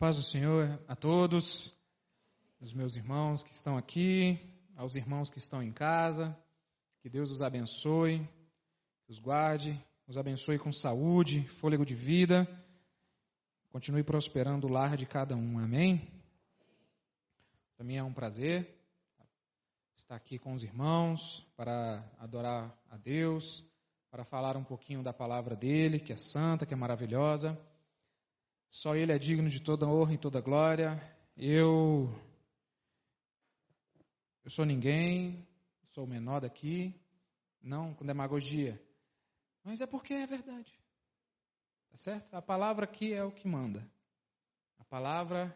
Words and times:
paz 0.00 0.16
do 0.16 0.22
Senhor 0.22 0.82
a 0.88 0.96
todos, 0.96 1.78
os 2.58 2.72
meus 2.72 2.96
irmãos 2.96 3.42
que 3.42 3.52
estão 3.52 3.76
aqui, 3.76 4.40
aos 4.74 4.96
irmãos 4.96 5.28
que 5.28 5.36
estão 5.36 5.62
em 5.62 5.70
casa, 5.70 6.34
que 7.02 7.10
Deus 7.10 7.30
os 7.30 7.42
abençoe, 7.42 8.26
os 9.06 9.18
guarde, 9.18 9.78
os 10.08 10.16
abençoe 10.16 10.58
com 10.58 10.72
saúde, 10.72 11.46
fôlego 11.46 11.84
de 11.84 11.94
vida, 11.94 12.48
continue 13.68 14.02
prosperando 14.02 14.66
o 14.66 14.72
lar 14.72 14.96
de 14.96 15.04
cada 15.04 15.36
um, 15.36 15.58
amém? 15.58 16.10
Para 17.76 17.84
mim 17.84 17.96
é 17.96 18.02
um 18.02 18.14
prazer 18.14 18.74
estar 19.94 20.16
aqui 20.16 20.38
com 20.38 20.54
os 20.54 20.64
irmãos 20.64 21.46
para 21.54 22.02
adorar 22.18 22.74
a 22.88 22.96
Deus, 22.96 23.62
para 24.10 24.24
falar 24.24 24.56
um 24.56 24.64
pouquinho 24.64 25.02
da 25.02 25.12
palavra 25.12 25.54
dele, 25.54 26.00
que 26.00 26.14
é 26.14 26.16
santa, 26.16 26.64
que 26.64 26.72
é 26.72 26.76
maravilhosa. 26.76 27.54
Só 28.70 28.94
Ele 28.94 29.10
é 29.10 29.18
digno 29.18 29.48
de 29.48 29.60
toda 29.60 29.84
honra 29.84 30.14
e 30.14 30.18
toda 30.18 30.40
glória. 30.40 31.02
Eu, 31.36 32.08
eu 34.44 34.50
sou 34.50 34.64
ninguém, 34.64 35.44
sou 35.88 36.04
o 36.04 36.06
menor 36.06 36.40
daqui, 36.40 36.94
não 37.60 37.92
com 37.92 38.06
demagogia, 38.06 38.80
mas 39.64 39.80
é 39.80 39.86
porque 39.86 40.14
é 40.14 40.24
verdade. 40.24 40.72
Tá 41.90 41.96
certo? 41.96 42.32
A 42.32 42.40
palavra 42.40 42.84
aqui 42.84 43.12
é 43.12 43.24
o 43.24 43.32
que 43.32 43.48
manda. 43.48 43.84
A 44.78 44.84
palavra, 44.84 45.54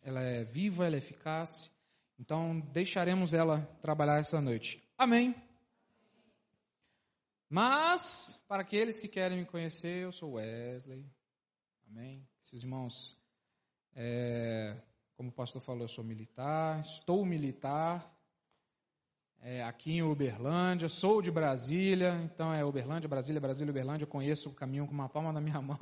ela 0.00 0.20
é 0.20 0.44
viva, 0.44 0.86
ela 0.86 0.94
é 0.94 0.98
eficaz. 0.98 1.74
Então, 2.16 2.60
deixaremos 2.60 3.34
ela 3.34 3.62
trabalhar 3.80 4.20
essa 4.20 4.40
noite. 4.40 4.80
Amém. 4.96 5.34
Mas, 7.50 8.40
para 8.46 8.62
aqueles 8.62 9.00
que 9.00 9.08
querem 9.08 9.38
me 9.38 9.46
conhecer, 9.46 10.04
eu 10.04 10.12
sou 10.12 10.34
Wesley. 10.34 11.04
Amém. 11.94 12.26
Se 12.40 12.56
os 12.56 12.62
irmãos, 12.62 13.18
é, 13.94 14.80
como 15.14 15.28
o 15.28 15.32
pastor 15.32 15.60
falou, 15.60 15.82
eu 15.82 15.88
sou 15.88 16.02
militar, 16.02 16.80
estou 16.80 17.22
militar, 17.22 18.10
é, 19.42 19.62
aqui 19.62 19.92
em 19.92 20.02
Uberlândia, 20.02 20.88
sou 20.88 21.20
de 21.20 21.30
Brasília, 21.30 22.14
então 22.24 22.50
é 22.50 22.64
Uberlândia, 22.64 23.10
Brasília, 23.10 23.42
Brasília, 23.42 23.70
Uberlândia, 23.70 24.04
eu 24.04 24.08
conheço 24.08 24.48
o 24.48 24.54
caminho 24.54 24.86
com 24.86 24.94
uma 24.94 25.06
palma 25.06 25.34
na 25.34 25.40
minha 25.42 25.60
mão. 25.60 25.78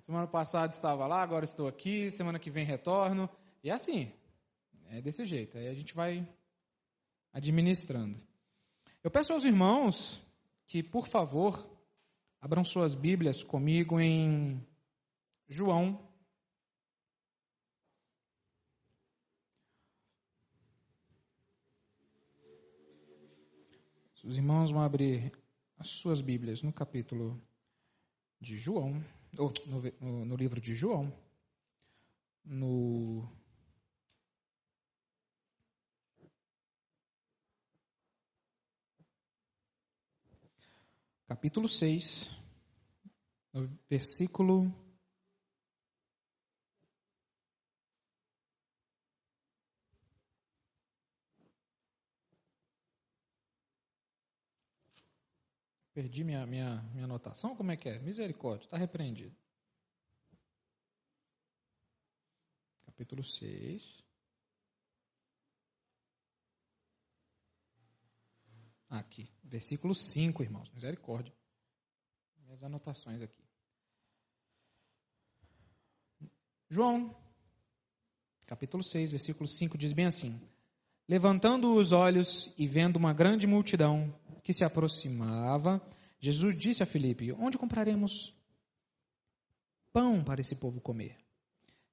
semana 0.00 0.26
passada 0.26 0.72
estava 0.72 1.06
lá, 1.06 1.20
agora 1.20 1.44
estou 1.44 1.68
aqui, 1.68 2.10
semana 2.10 2.38
que 2.38 2.50
vem 2.50 2.64
retorno, 2.64 3.28
e 3.62 3.68
é 3.68 3.74
assim, 3.74 4.10
é 4.86 5.02
desse 5.02 5.26
jeito, 5.26 5.58
aí 5.58 5.68
a 5.68 5.74
gente 5.74 5.94
vai 5.94 6.26
administrando. 7.34 8.18
Eu 9.04 9.10
peço 9.10 9.30
aos 9.30 9.44
irmãos 9.44 10.18
que, 10.66 10.82
por 10.82 11.06
favor, 11.06 11.77
abram 12.40 12.64
suas 12.64 12.94
Bíblias 12.94 13.42
comigo 13.42 14.00
em 14.00 14.64
João. 15.48 16.06
Os 24.24 24.36
irmãos 24.36 24.70
vão 24.70 24.82
abrir 24.82 25.32
as 25.78 25.88
suas 25.88 26.20
Bíblias 26.20 26.62
no 26.62 26.72
capítulo 26.72 27.40
de 28.40 28.56
João, 28.58 29.02
ou 29.38 29.52
no, 29.64 30.24
no 30.26 30.36
livro 30.36 30.60
de 30.60 30.74
João, 30.74 31.10
no 32.44 33.26
capítulo 41.28 41.68
6, 41.68 42.34
no 43.52 43.68
versículo 43.88 44.72
Perdi 55.92 56.24
minha, 56.24 56.46
minha, 56.46 56.80
minha 56.92 57.04
anotação? 57.04 57.56
Como 57.56 57.72
é 57.72 57.76
que 57.76 57.88
é? 57.88 57.98
Misericórdia, 57.98 58.64
está 58.64 58.78
repreendido. 58.78 59.36
Capítulo 62.86 63.22
6. 63.22 64.07
Aqui, 68.88 69.30
versículo 69.44 69.94
5, 69.94 70.42
irmãos. 70.42 70.70
Misericórdia. 70.72 71.32
Minhas 72.42 72.62
anotações 72.62 73.20
aqui. 73.20 73.44
João, 76.70 77.14
capítulo 78.46 78.82
6, 78.82 79.10
versículo 79.10 79.46
5 79.46 79.76
diz 79.76 79.92
bem 79.92 80.06
assim: 80.06 80.40
Levantando 81.08 81.74
os 81.74 81.92
olhos 81.92 82.52
e 82.58 82.66
vendo 82.66 82.96
uma 82.96 83.12
grande 83.12 83.46
multidão 83.46 84.14
que 84.42 84.52
se 84.52 84.64
aproximava, 84.64 85.82
Jesus 86.18 86.56
disse 86.56 86.82
a 86.82 86.86
Filipe: 86.86 87.32
Onde 87.32 87.58
compraremos 87.58 88.34
pão 89.92 90.24
para 90.24 90.40
esse 90.40 90.54
povo 90.54 90.80
comer? 90.80 91.16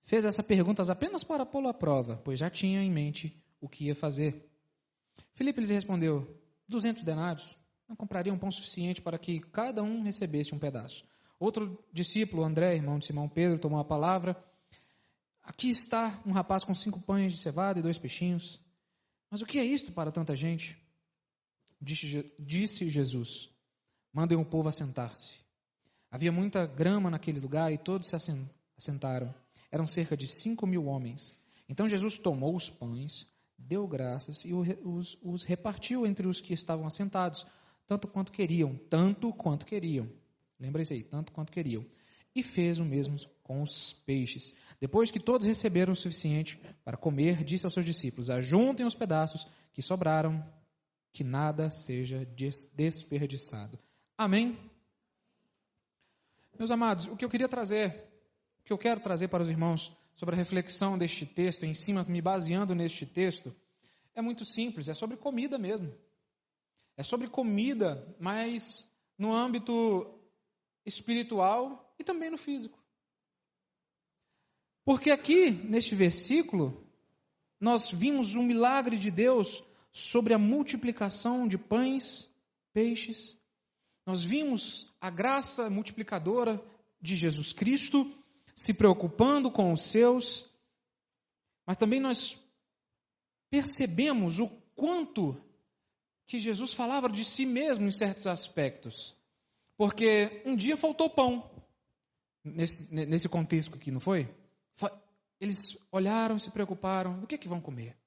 Fez 0.03 0.23
essa 0.23 0.43
pergunta 0.43 0.83
apenas 0.89 1.23
para 1.23 1.45
pô-lo 1.45 1.67
à 1.67 1.73
prova, 1.73 2.17
pois 2.23 2.39
já 2.39 2.49
tinha 2.49 2.81
em 2.81 2.91
mente 2.91 3.35
o 3.59 3.67
que 3.67 3.85
ia 3.85 3.95
fazer. 3.95 4.49
Filipe 5.33 5.59
lhes 5.59 5.69
respondeu: 5.69 6.44
Duzentos 6.67 7.03
denários 7.03 7.57
não 7.87 7.95
comprariam 7.95 8.37
pão 8.37 8.49
suficiente 8.49 9.01
para 9.01 9.19
que 9.19 9.39
cada 9.39 9.83
um 9.83 10.01
recebesse 10.01 10.53
um 10.53 10.59
pedaço. 10.59 11.05
Outro 11.39 11.83
discípulo, 11.91 12.43
André, 12.43 12.75
irmão 12.75 12.97
de 12.97 13.05
Simão 13.05 13.29
Pedro, 13.29 13.59
tomou 13.59 13.79
a 13.79 13.85
palavra. 13.85 14.35
Aqui 15.43 15.69
está 15.69 16.21
um 16.25 16.31
rapaz 16.31 16.63
com 16.63 16.73
cinco 16.73 16.99
pães 16.99 17.33
de 17.33 17.37
cevada 17.37 17.79
e 17.79 17.83
dois 17.83 17.99
peixinhos. 17.99 18.59
Mas 19.29 19.41
o 19.41 19.45
que 19.45 19.59
é 19.59 19.63
isto 19.63 19.91
para 19.91 20.11
tanta 20.11 20.35
gente? 20.35 20.77
Disse, 21.79 22.33
disse 22.39 22.89
Jesus: 22.89 23.49
Mandem 24.11 24.37
o 24.37 24.45
povo 24.45 24.69
assentar-se. 24.69 25.35
Havia 26.09 26.31
muita 26.31 26.65
grama 26.65 27.11
naquele 27.11 27.39
lugar 27.39 27.71
e 27.71 27.77
todos 27.77 28.07
se 28.07 28.15
assentaram. 28.77 29.35
Eram 29.71 29.85
cerca 29.85 30.15
de 30.15 30.25
cinco 30.25 30.65
mil 30.65 30.85
homens. 30.85 31.37
Então 31.67 31.89
Jesus 31.89 32.17
tomou 32.17 32.55
os 32.55 32.69
pães, 32.69 33.27
deu 33.57 33.87
graças 33.87 34.43
e 34.45 34.53
os, 34.53 35.17
os 35.21 35.43
repartiu 35.43 36.05
entre 36.05 36.27
os 36.27 36.41
que 36.41 36.53
estavam 36.53 36.85
assentados, 36.85 37.45
tanto 37.87 38.07
quanto 38.07 38.31
queriam, 38.31 38.75
tanto 38.89 39.31
quanto 39.33 39.65
queriam. 39.65 40.09
Lembre-se 40.59 40.93
aí, 40.93 41.03
tanto 41.03 41.31
quanto 41.31 41.51
queriam. 41.51 41.85
E 42.33 42.43
fez 42.43 42.79
o 42.79 42.85
mesmo 42.85 43.17
com 43.43 43.61
os 43.61 43.93
peixes. 44.05 44.53
Depois 44.79 45.11
que 45.11 45.19
todos 45.19 45.45
receberam 45.45 45.93
o 45.93 45.95
suficiente 45.95 46.59
para 46.83 46.97
comer, 46.97 47.43
disse 47.43 47.65
aos 47.65 47.73
seus 47.73 47.85
discípulos: 47.85 48.29
Ajuntem 48.29 48.85
os 48.85 48.95
pedaços 48.95 49.47
que 49.73 49.81
sobraram, 49.81 50.45
que 51.13 51.23
nada 51.23 51.69
seja 51.69 52.25
desperdiçado. 52.73 53.79
Amém? 54.17 54.57
Meus 56.57 56.71
amados, 56.71 57.07
o 57.07 57.15
que 57.15 57.23
eu 57.23 57.29
queria 57.29 57.47
trazer, 57.47 58.09
o 58.59 58.63
que 58.63 58.73
eu 58.73 58.77
quero 58.77 58.99
trazer 58.99 59.27
para 59.27 59.43
os 59.43 59.49
irmãos 59.49 59.95
sobre 60.15 60.35
a 60.35 60.37
reflexão 60.37 60.97
deste 60.97 61.25
texto, 61.25 61.65
em 61.65 61.73
cima, 61.73 62.03
me 62.03 62.21
baseando 62.21 62.73
neste 62.73 63.05
texto, 63.05 63.53
é 64.13 64.21
muito 64.21 64.45
simples, 64.45 64.87
é 64.87 64.93
sobre 64.93 65.17
comida 65.17 65.57
mesmo. 65.57 65.93
É 66.97 67.03
sobre 67.03 67.27
comida, 67.27 68.15
mas 68.19 68.89
no 69.17 69.35
âmbito 69.35 70.17
espiritual 70.85 71.93
e 71.99 72.03
também 72.03 72.29
no 72.29 72.37
físico. 72.37 72.81
Porque 74.85 75.11
aqui, 75.11 75.51
neste 75.51 75.95
versículo, 75.95 76.85
nós 77.59 77.91
vimos 77.91 78.35
um 78.35 78.43
milagre 78.43 78.97
de 78.97 79.11
Deus 79.11 79.63
sobre 79.91 80.33
a 80.33 80.37
multiplicação 80.37 81.47
de 81.47 81.57
pães, 81.57 82.29
peixes. 82.71 83.37
Nós 84.05 84.23
vimos 84.23 84.93
a 85.01 85.09
graça 85.09 85.69
multiplicadora 85.69 86.63
de 87.01 87.15
Jesus 87.15 87.51
Cristo 87.51 88.13
se 88.55 88.73
preocupando 88.73 89.51
com 89.51 89.73
os 89.73 89.83
seus, 89.83 90.49
mas 91.67 91.75
também 91.75 91.99
nós 91.99 92.41
percebemos 93.49 94.39
o 94.39 94.47
quanto 94.75 95.39
que 96.25 96.39
Jesus 96.39 96.73
falava 96.73 97.09
de 97.09 97.23
si 97.25 97.45
mesmo 97.45 97.85
em 97.85 97.91
certos 97.91 98.25
aspectos. 98.25 99.15
Porque 99.77 100.41
um 100.45 100.55
dia 100.55 100.77
faltou 100.77 101.09
pão, 101.09 101.51
nesse, 102.43 102.93
nesse 102.93 103.27
contexto 103.27 103.75
aqui, 103.75 103.91
não 103.91 103.99
foi? 103.99 104.33
Eles 105.39 105.77
olharam, 105.91 106.39
se 106.39 106.49
preocuparam, 106.49 107.21
o 107.21 107.27
que 107.27 107.35
é 107.35 107.37
que 107.37 107.49
vão 107.49 107.59
comer? 107.59 107.97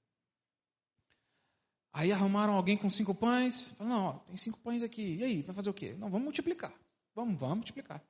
Aí 1.93 2.11
arrumaram 2.11 2.55
alguém 2.55 2.77
com 2.77 2.89
cinco 2.89 3.15
pães, 3.15 3.69
falaram, 3.71 3.97
não, 3.97 4.07
ó, 4.07 4.13
tem 4.21 4.37
cinco 4.37 4.59
pães 4.61 4.83
aqui, 4.83 5.17
e 5.17 5.25
aí, 5.25 5.43
vai 5.43 5.55
fazer 5.55 5.69
o 5.69 5.75
quê? 5.75 5.95
Não, 5.99 6.09
vamos 6.09 6.25
multiplicar, 6.25 6.73
vamos, 7.15 7.39
vamos 7.39 7.57
multiplicar. 7.57 8.03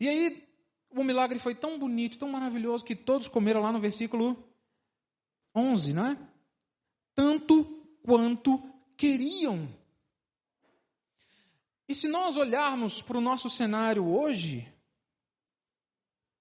E 0.00 0.08
aí, 0.08 0.47
o 0.90 1.04
milagre 1.04 1.38
foi 1.38 1.54
tão 1.54 1.78
bonito, 1.78 2.18
tão 2.18 2.30
maravilhoso, 2.30 2.84
que 2.84 2.96
todos 2.96 3.28
comeram 3.28 3.60
lá 3.60 3.72
no 3.72 3.80
versículo 3.80 4.36
11, 5.54 5.92
não 5.92 6.06
é? 6.06 6.18
Tanto 7.14 7.64
quanto 8.02 8.62
queriam. 8.96 9.68
E 11.88 11.94
se 11.94 12.08
nós 12.08 12.36
olharmos 12.36 13.00
para 13.00 13.18
o 13.18 13.20
nosso 13.20 13.48
cenário 13.48 14.06
hoje, 14.06 14.70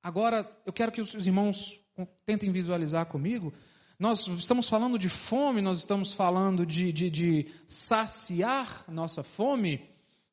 Agora, 0.07 0.49
eu 0.65 0.71
quero 0.71 0.89
que 0.89 1.01
os 1.01 1.27
irmãos 1.27 1.77
tentem 2.25 2.49
visualizar 2.49 3.05
comigo. 3.07 3.53
Nós 3.99 4.25
estamos 4.25 4.69
falando 4.69 4.97
de 4.97 5.09
fome, 5.09 5.61
nós 5.61 5.79
estamos 5.79 6.13
falando 6.13 6.65
de, 6.65 6.93
de, 6.93 7.09
de 7.09 7.51
saciar 7.67 8.85
nossa 8.87 9.23
fome. 9.23 9.89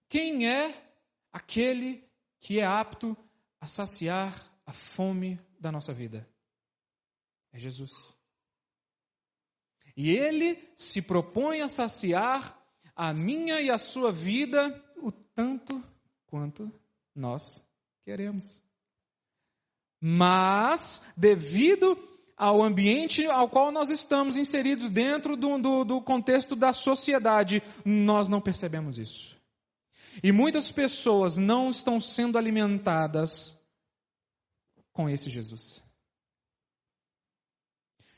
Quem 0.09 0.49
é 0.49 0.81
aquele 1.33 2.05
que 2.39 2.61
é 2.61 2.65
apto 2.65 3.17
a 3.65 3.67
saciar 3.67 4.35
a 4.67 4.73
fome 4.73 5.41
da 5.59 5.73
nossa 5.73 5.91
vida? 5.95 6.29
É 7.51 7.59
Jesus. 7.59 8.15
E 9.97 10.11
ele 10.11 10.63
se 10.77 11.01
propõe 11.01 11.63
a 11.63 11.69
saciar 11.69 12.61
a 12.95 13.15
minha 13.15 13.63
e 13.63 13.71
a 13.71 13.79
sua 13.79 14.13
vida 14.13 14.69
o 14.99 15.11
tanto 15.11 15.83
quanto 16.27 16.71
nós 17.15 17.65
queremos. 18.05 18.63
Mas, 19.99 21.01
devido 21.17 21.97
ao 22.37 22.63
ambiente 22.63 23.25
ao 23.25 23.49
qual 23.49 23.73
nós 23.73 23.89
estamos 23.89 24.37
inseridos 24.37 24.91
dentro 24.91 25.39
do, 25.39 25.59
do, 25.59 25.85
do 25.85 26.03
contexto 26.03 26.55
da 26.55 26.75
sociedade, 26.75 27.63
nós 27.83 28.29
não 28.29 28.43
percebemos 28.43 28.99
isso. 28.99 29.43
E 30.23 30.33
muitas 30.33 30.71
pessoas 30.71 31.37
não 31.37 31.71
estão 31.71 32.01
sendo 32.01 32.39
alimentadas 32.39 33.61
com 34.93 35.09
esse 35.09 35.29
Jesus. 35.29 35.83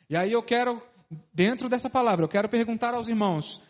E 0.09 0.17
aí 0.17 0.33
eu 0.33 0.43
quero, 0.43 0.81
dentro 1.33 1.69
dessa 1.69 1.91
palavra, 1.91 2.25
eu 2.25 2.29
quero 2.29 2.49
perguntar 2.49 2.95
aos 2.95 3.09
irmãos: 3.09 3.61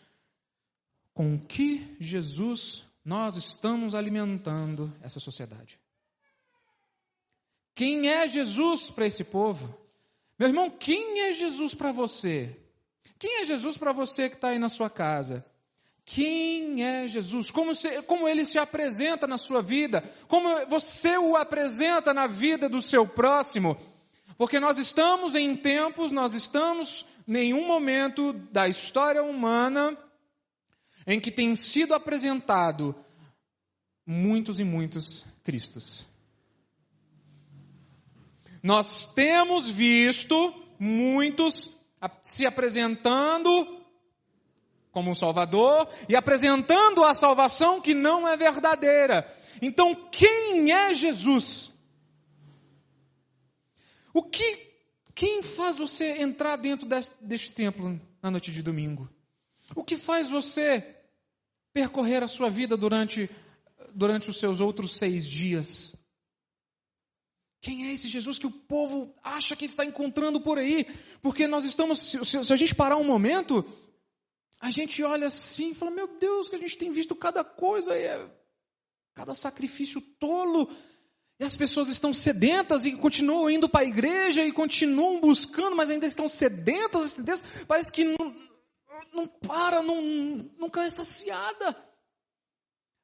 com 1.14 1.38
que 1.38 1.96
Jesus 1.98 2.86
nós 3.04 3.36
estamos 3.36 3.94
alimentando 3.94 4.92
essa 5.00 5.20
sociedade? 5.20 5.78
Quem 7.74 8.08
é 8.08 8.26
Jesus 8.26 8.90
para 8.90 9.06
esse 9.06 9.22
povo? 9.22 9.78
Meu 10.38 10.48
irmão, 10.48 10.70
quem 10.70 11.20
é 11.22 11.32
Jesus 11.32 11.74
para 11.74 11.92
você? 11.92 12.54
Quem 13.18 13.40
é 13.40 13.44
Jesus 13.44 13.78
para 13.78 13.92
você 13.92 14.28
que 14.28 14.36
está 14.36 14.48
aí 14.48 14.58
na 14.58 14.68
sua 14.68 14.90
casa? 14.90 15.44
Quem 16.06 16.84
é 16.84 17.08
Jesus? 17.08 17.50
Como, 17.50 17.74
se, 17.74 18.00
como 18.02 18.28
ele 18.28 18.44
se 18.44 18.60
apresenta 18.60 19.26
na 19.26 19.36
sua 19.36 19.60
vida? 19.60 20.04
Como 20.28 20.64
você 20.66 21.18
o 21.18 21.36
apresenta 21.36 22.14
na 22.14 22.28
vida 22.28 22.68
do 22.68 22.80
seu 22.80 23.04
próximo? 23.08 23.76
Porque 24.38 24.60
nós 24.60 24.78
estamos 24.78 25.34
em 25.34 25.56
tempos, 25.56 26.12
nós 26.12 26.32
estamos 26.32 27.04
em 27.26 27.32
nenhum 27.32 27.66
momento 27.66 28.32
da 28.52 28.68
história 28.68 29.20
humana 29.20 29.98
em 31.04 31.18
que 31.18 31.32
tem 31.32 31.56
sido 31.56 31.92
apresentado 31.92 32.94
muitos 34.06 34.60
e 34.60 34.64
muitos 34.64 35.26
Cristos. 35.42 36.06
Nós 38.62 39.06
temos 39.06 39.68
visto 39.68 40.54
muitos 40.78 41.76
se 42.22 42.46
apresentando 42.46 43.85
como 44.96 45.10
um 45.10 45.14
Salvador 45.14 45.86
e 46.08 46.16
apresentando 46.16 47.04
a 47.04 47.12
salvação 47.12 47.82
que 47.82 47.92
não 47.92 48.26
é 48.26 48.34
verdadeira. 48.34 49.30
Então, 49.60 49.94
quem 50.10 50.72
é 50.72 50.94
Jesus? 50.94 51.70
O 54.14 54.22
que, 54.22 54.72
quem 55.14 55.42
faz 55.42 55.76
você 55.76 56.22
entrar 56.22 56.56
dentro 56.56 56.88
deste, 56.88 57.14
deste 57.20 57.50
templo 57.50 58.00
na 58.22 58.30
noite 58.30 58.50
de 58.50 58.62
domingo? 58.62 59.06
O 59.74 59.84
que 59.84 59.98
faz 59.98 60.30
você 60.30 60.96
percorrer 61.74 62.22
a 62.22 62.28
sua 62.28 62.48
vida 62.48 62.74
durante, 62.74 63.28
durante 63.94 64.30
os 64.30 64.38
seus 64.38 64.62
outros 64.62 64.96
seis 64.96 65.26
dias? 65.28 65.94
Quem 67.60 67.88
é 67.88 67.92
esse 67.92 68.08
Jesus 68.08 68.38
que 68.38 68.46
o 68.46 68.50
povo 68.50 69.14
acha 69.22 69.54
que 69.54 69.66
está 69.66 69.84
encontrando 69.84 70.40
por 70.40 70.56
aí? 70.56 70.86
Porque 71.20 71.46
nós 71.46 71.66
estamos, 71.66 71.98
se, 71.98 72.38
a 72.50 72.56
gente 72.56 72.74
parar 72.74 72.96
um 72.96 73.04
momento, 73.04 73.62
a 74.60 74.70
gente 74.70 75.02
olha 75.02 75.26
assim 75.26 75.70
e 75.70 75.74
fala: 75.74 75.90
Meu 75.90 76.18
Deus, 76.18 76.48
que 76.48 76.56
a 76.56 76.58
gente 76.58 76.78
tem 76.78 76.90
visto 76.90 77.14
cada 77.14 77.44
coisa, 77.44 77.96
é, 77.96 78.28
cada 79.14 79.34
sacrifício 79.34 80.00
tolo. 80.18 80.70
E 81.38 81.44
as 81.44 81.54
pessoas 81.54 81.88
estão 81.88 82.14
sedentas 82.14 82.86
e 82.86 82.96
continuam 82.96 83.50
indo 83.50 83.68
para 83.68 83.84
a 83.84 83.88
igreja 83.88 84.42
e 84.42 84.52
continuam 84.52 85.20
buscando, 85.20 85.76
mas 85.76 85.90
ainda 85.90 86.06
estão 86.06 86.26
sedentas, 86.28 87.10
sedentas 87.10 87.44
parece 87.68 87.92
que 87.92 88.04
não, 88.04 88.34
não 89.12 89.26
para, 89.26 89.82
não, 89.82 90.00
nunca 90.58 90.82
é 90.82 90.88
saciada. 90.88 91.76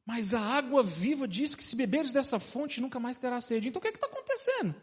Mas 0.06 0.32
a 0.32 0.40
água 0.40 0.82
viva 0.82 1.28
diz 1.28 1.54
que 1.54 1.62
se 1.62 1.76
beberes 1.76 2.10
dessa 2.10 2.40
fonte 2.40 2.80
nunca 2.80 2.98
mais 2.98 3.18
terá 3.18 3.38
sede. 3.40 3.68
Então 3.68 3.78
o 3.78 3.82
que 3.82 3.88
é 3.88 3.92
está 3.92 4.06
acontecendo? 4.06 4.74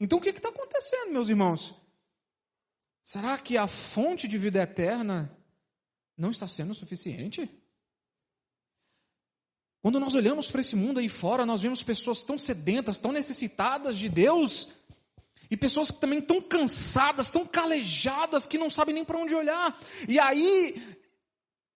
Então 0.00 0.18
o 0.18 0.20
que 0.20 0.28
é 0.28 0.32
está 0.32 0.48
acontecendo, 0.48 1.12
meus 1.12 1.28
irmãos? 1.28 1.85
Será 3.06 3.38
que 3.38 3.56
a 3.56 3.68
fonte 3.68 4.26
de 4.26 4.36
vida 4.36 4.60
eterna 4.60 5.30
não 6.18 6.30
está 6.30 6.44
sendo 6.44 6.74
suficiente? 6.74 7.48
Quando 9.80 10.00
nós 10.00 10.12
olhamos 10.12 10.50
para 10.50 10.60
esse 10.60 10.74
mundo 10.74 10.98
aí 10.98 11.08
fora, 11.08 11.46
nós 11.46 11.60
vemos 11.60 11.84
pessoas 11.84 12.24
tão 12.24 12.36
sedentas, 12.36 12.98
tão 12.98 13.12
necessitadas 13.12 13.96
de 13.96 14.08
Deus, 14.08 14.68
e 15.48 15.56
pessoas 15.56 15.92
que 15.92 16.00
também 16.00 16.20
tão 16.20 16.42
cansadas, 16.42 17.30
tão 17.30 17.46
calejadas, 17.46 18.44
que 18.44 18.58
não 18.58 18.68
sabem 18.68 18.96
nem 18.96 19.04
para 19.04 19.18
onde 19.18 19.36
olhar. 19.36 19.80
E 20.08 20.18
aí 20.18 20.98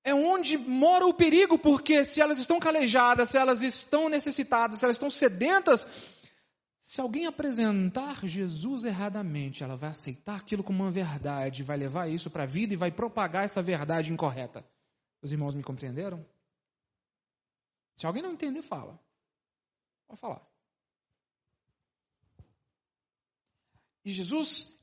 é 0.02 0.12
onde 0.12 0.58
mora 0.58 1.06
o 1.06 1.14
perigo, 1.14 1.56
porque 1.56 2.02
se 2.02 2.20
elas 2.20 2.40
estão 2.40 2.58
calejadas, 2.58 3.28
se 3.28 3.38
elas 3.38 3.62
estão 3.62 4.08
necessitadas, 4.08 4.80
se 4.80 4.84
elas 4.84 4.96
estão 4.96 5.08
sedentas, 5.08 5.86
se 6.90 7.00
alguém 7.00 7.25
apresentar 7.25 8.26
Jesus 8.26 8.82
erradamente, 8.84 9.62
ela 9.62 9.76
vai 9.76 9.90
aceitar 9.90 10.34
aquilo 10.34 10.64
como 10.64 10.82
uma 10.82 10.90
verdade, 10.90 11.62
vai 11.62 11.76
levar 11.76 12.10
isso 12.10 12.28
para 12.28 12.42
a 12.42 12.46
vida 12.46 12.75
e 12.75 12.76
vai 12.76 12.90
propagar 12.90 13.44
essa 13.44 13.62
verdade 13.62 14.12
incorreta. 14.12 14.69
Os 15.22 15.31
irmãos 15.31 15.54
me 15.54 15.62
compreenderam? 15.62 16.26
Se 17.94 18.06
alguém 18.06 18.25
não 18.25 18.32
entender, 18.32 18.60
fala. 18.62 18.98
Pode 20.08 20.20
falar. 20.20 20.44
E 24.04 24.10
Jesus 24.10 24.76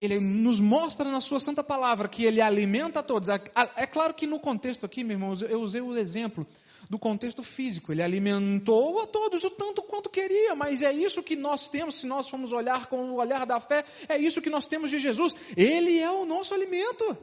ele 0.00 0.18
nos 0.20 0.60
mostra 0.60 1.10
na 1.10 1.20
sua 1.20 1.40
santa 1.40 1.62
palavra 1.62 2.08
que 2.08 2.24
ele 2.24 2.40
alimenta 2.40 3.00
a 3.00 3.02
todos. 3.02 3.28
É 3.28 3.86
claro 3.86 4.14
que 4.14 4.26
no 4.26 4.40
contexto 4.40 4.86
aqui, 4.86 5.04
meus 5.04 5.18
irmãos, 5.18 5.42
eu 5.42 5.60
usei 5.60 5.82
o 5.82 5.94
exemplo 5.94 6.46
do 6.88 6.98
contexto 6.98 7.42
físico. 7.42 7.92
Ele 7.92 8.02
alimentou 8.02 9.00
a 9.02 9.06
todos 9.06 9.42
o 9.44 9.50
tanto 9.50 9.82
quanto 9.82 10.10
queria, 10.10 10.54
mas 10.54 10.82
é 10.82 10.92
isso 10.92 11.22
que 11.22 11.36
nós 11.36 11.68
temos, 11.68 11.96
se 11.96 12.06
nós 12.06 12.28
formos 12.28 12.52
olhar 12.52 12.86
com 12.86 13.10
o 13.10 13.16
olhar 13.16 13.46
da 13.46 13.60
fé, 13.60 13.84
é 14.08 14.18
isso 14.18 14.42
que 14.42 14.50
nós 14.50 14.66
temos 14.66 14.90
de 14.90 14.98
Jesus. 14.98 15.34
Ele 15.56 15.98
é 15.98 16.10
o 16.10 16.24
nosso 16.24 16.54
alimento. 16.54 17.16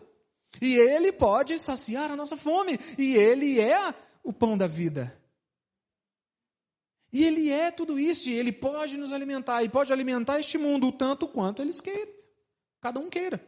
E 0.61 0.75
ele 0.75 1.11
pode 1.11 1.57
saciar 1.59 2.11
a 2.11 2.15
nossa 2.15 2.37
fome. 2.37 2.79
E 2.97 3.15
ele 3.15 3.59
é 3.59 3.93
o 4.23 4.33
pão 4.33 4.57
da 4.57 4.67
vida. 4.67 5.15
E 7.15 7.23
ele 7.23 7.49
é 7.49 7.71
tudo 7.71 7.97
isso, 7.97 8.29
e 8.29 8.33
ele 8.33 8.51
pode 8.51 8.97
nos 8.97 9.13
alimentar, 9.13 9.63
e 9.63 9.69
pode 9.69 9.93
alimentar 9.93 10.37
este 10.37 10.57
mundo 10.57 10.87
o 10.87 10.91
tanto 10.91 11.25
quanto 11.29 11.61
eles 11.61 11.79
queiram. 11.79 12.11
Cada 12.81 12.99
um 12.99 13.09
queira. 13.09 13.41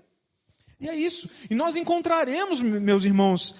E 0.79 0.87
é 0.87 0.95
isso. 0.95 1.29
E 1.49 1.53
nós 1.53 1.75
encontraremos, 1.75 2.61
meus 2.61 3.03
irmãos, 3.03 3.53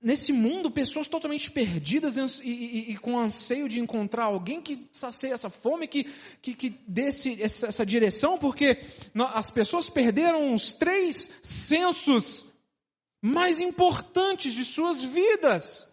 nesse 0.00 0.32
mundo, 0.32 0.70
pessoas 0.70 1.06
totalmente 1.06 1.50
perdidas 1.50 2.16
e, 2.16 2.48
e, 2.48 2.92
e, 2.92 2.96
com 2.96 3.18
anseio 3.18 3.68
de 3.68 3.80
encontrar 3.80 4.24
alguém 4.24 4.60
que 4.60 4.88
sacie 4.92 5.32
essa 5.32 5.50
fome, 5.50 5.88
que, 5.88 6.04
que, 6.40 6.54
que 6.54 6.80
dê 6.86 7.08
esse, 7.08 7.42
essa, 7.42 7.66
essa, 7.66 7.86
direção, 7.86 8.38
porque 8.38 8.78
as 9.34 9.50
pessoas 9.50 9.90
perderam 9.90 10.54
os 10.54 10.72
três 10.72 11.38
sensos 11.42 12.46
mais 13.20 13.58
importantes 13.58 14.52
de 14.52 14.64
suas 14.64 15.02
vidas. 15.02 15.86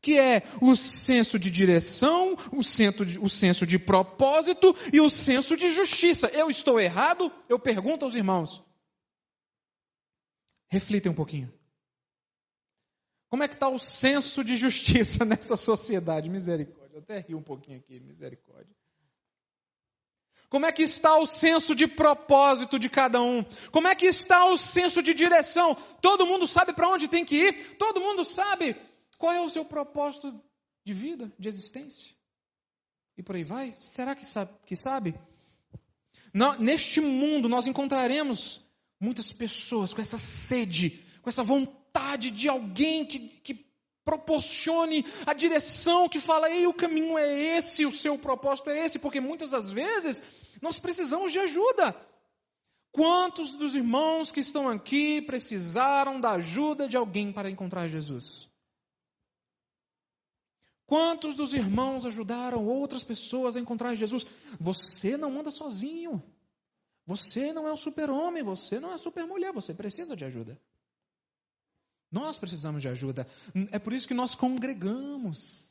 Que 0.00 0.18
é 0.18 0.42
o 0.60 0.74
senso 0.74 1.38
de 1.38 1.48
direção, 1.48 2.36
o 2.52 2.60
senso 2.60 3.06
de, 3.06 3.20
o 3.20 3.28
senso 3.28 3.64
de 3.64 3.78
propósito 3.78 4.74
e 4.92 5.00
o 5.00 5.08
senso 5.08 5.56
de 5.56 5.70
justiça. 5.70 6.26
Eu 6.28 6.50
estou 6.50 6.80
errado? 6.80 7.30
Eu 7.48 7.56
pergunto 7.56 8.04
aos 8.04 8.16
irmãos. 8.16 8.64
Reflitem 10.68 11.12
um 11.12 11.14
pouquinho. 11.14 11.52
Como 13.32 13.42
é 13.42 13.48
que 13.48 13.54
está 13.54 13.66
o 13.66 13.78
senso 13.78 14.44
de 14.44 14.56
justiça 14.56 15.24
nessa 15.24 15.56
sociedade? 15.56 16.28
Misericórdia. 16.28 16.96
Eu 16.96 17.00
até 17.00 17.20
ri 17.20 17.34
um 17.34 17.42
pouquinho 17.42 17.78
aqui, 17.78 17.98
misericórdia. 17.98 18.76
Como 20.50 20.66
é 20.66 20.70
que 20.70 20.82
está 20.82 21.16
o 21.16 21.26
senso 21.26 21.74
de 21.74 21.86
propósito 21.86 22.78
de 22.78 22.90
cada 22.90 23.22
um? 23.22 23.42
Como 23.70 23.88
é 23.88 23.94
que 23.94 24.04
está 24.04 24.44
o 24.50 24.58
senso 24.58 25.02
de 25.02 25.14
direção? 25.14 25.74
Todo 26.02 26.26
mundo 26.26 26.46
sabe 26.46 26.74
para 26.74 26.86
onde 26.86 27.08
tem 27.08 27.24
que 27.24 27.36
ir? 27.36 27.78
Todo 27.78 28.02
mundo 28.02 28.22
sabe 28.22 28.76
qual 29.16 29.32
é 29.32 29.40
o 29.40 29.48
seu 29.48 29.64
propósito 29.64 30.38
de 30.84 30.92
vida, 30.92 31.32
de 31.38 31.48
existência? 31.48 32.14
E 33.16 33.22
por 33.22 33.34
aí 33.34 33.44
vai? 33.44 33.72
Será 33.78 34.14
que 34.14 34.26
sabe? 34.26 34.52
Que 34.66 34.76
sabe? 34.76 35.14
Não, 36.34 36.58
neste 36.58 37.00
mundo 37.00 37.48
nós 37.48 37.64
encontraremos 37.64 38.60
muitas 39.00 39.32
pessoas 39.32 39.94
com 39.94 40.02
essa 40.02 40.18
sede, 40.18 41.02
com 41.22 41.30
essa 41.30 41.42
vontade 41.42 42.30
de 42.30 42.48
alguém 42.48 43.06
que, 43.06 43.18
que 43.18 43.66
proporcione 44.04 45.04
a 45.24 45.32
direção 45.32 46.08
que 46.08 46.18
fala, 46.18 46.50
ei, 46.50 46.66
o 46.66 46.74
caminho 46.74 47.16
é 47.16 47.56
esse, 47.56 47.86
o 47.86 47.90
seu 47.90 48.18
propósito 48.18 48.70
é 48.70 48.84
esse, 48.84 48.98
porque 48.98 49.20
muitas 49.20 49.50
das 49.50 49.70
vezes 49.70 50.22
nós 50.60 50.78
precisamos 50.78 51.32
de 51.32 51.38
ajuda. 51.38 51.96
Quantos 52.90 53.50
dos 53.54 53.74
irmãos 53.74 54.30
que 54.30 54.40
estão 54.40 54.68
aqui 54.68 55.22
precisaram 55.22 56.20
da 56.20 56.32
ajuda 56.32 56.86
de 56.88 56.96
alguém 56.96 57.32
para 57.32 57.48
encontrar 57.48 57.88
Jesus? 57.88 58.50
Quantos 60.84 61.34
dos 61.34 61.54
irmãos 61.54 62.04
ajudaram 62.04 62.66
outras 62.66 63.02
pessoas 63.02 63.56
a 63.56 63.60
encontrar 63.60 63.94
Jesus? 63.94 64.26
Você 64.60 65.16
não 65.16 65.40
anda 65.40 65.50
sozinho. 65.50 66.22
Você 67.06 67.52
não 67.52 67.66
é 67.66 67.72
um 67.72 67.76
super-homem, 67.76 68.42
você 68.42 68.78
não 68.78 68.92
é 68.92 68.98
super-mulher, 68.98 69.52
você 69.52 69.72
precisa 69.72 70.14
de 70.14 70.24
ajuda. 70.24 70.60
Nós 72.12 72.36
precisamos 72.36 72.82
de 72.82 72.88
ajuda. 72.88 73.26
É 73.70 73.78
por 73.78 73.94
isso 73.94 74.06
que 74.06 74.12
nós 74.12 74.34
congregamos. 74.34 75.66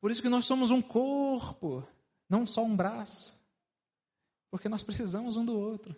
Por 0.00 0.10
isso 0.10 0.22
que 0.22 0.30
nós 0.30 0.46
somos 0.46 0.70
um 0.70 0.80
corpo, 0.80 1.86
não 2.28 2.46
só 2.46 2.64
um 2.64 2.74
braço. 2.74 3.38
Porque 4.50 4.70
nós 4.70 4.82
precisamos 4.82 5.36
um 5.36 5.44
do 5.44 5.54
outro. 5.54 5.94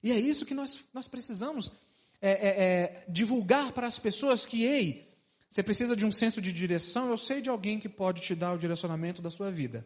E 0.00 0.12
é 0.12 0.18
isso 0.18 0.46
que 0.46 0.54
nós, 0.54 0.82
nós 0.94 1.08
precisamos 1.08 1.72
é, 2.20 2.30
é, 2.30 2.64
é, 2.64 3.04
divulgar 3.08 3.72
para 3.72 3.88
as 3.88 3.98
pessoas 3.98 4.46
que, 4.46 4.62
ei, 4.62 5.12
você 5.50 5.60
precisa 5.62 5.96
de 5.96 6.06
um 6.06 6.12
senso 6.12 6.40
de 6.40 6.52
direção, 6.52 7.10
eu 7.10 7.18
sei 7.18 7.40
de 7.40 7.50
alguém 7.50 7.80
que 7.80 7.88
pode 7.88 8.20
te 8.20 8.34
dar 8.34 8.52
o 8.52 8.58
direcionamento 8.58 9.20
da 9.20 9.30
sua 9.30 9.50
vida. 9.50 9.84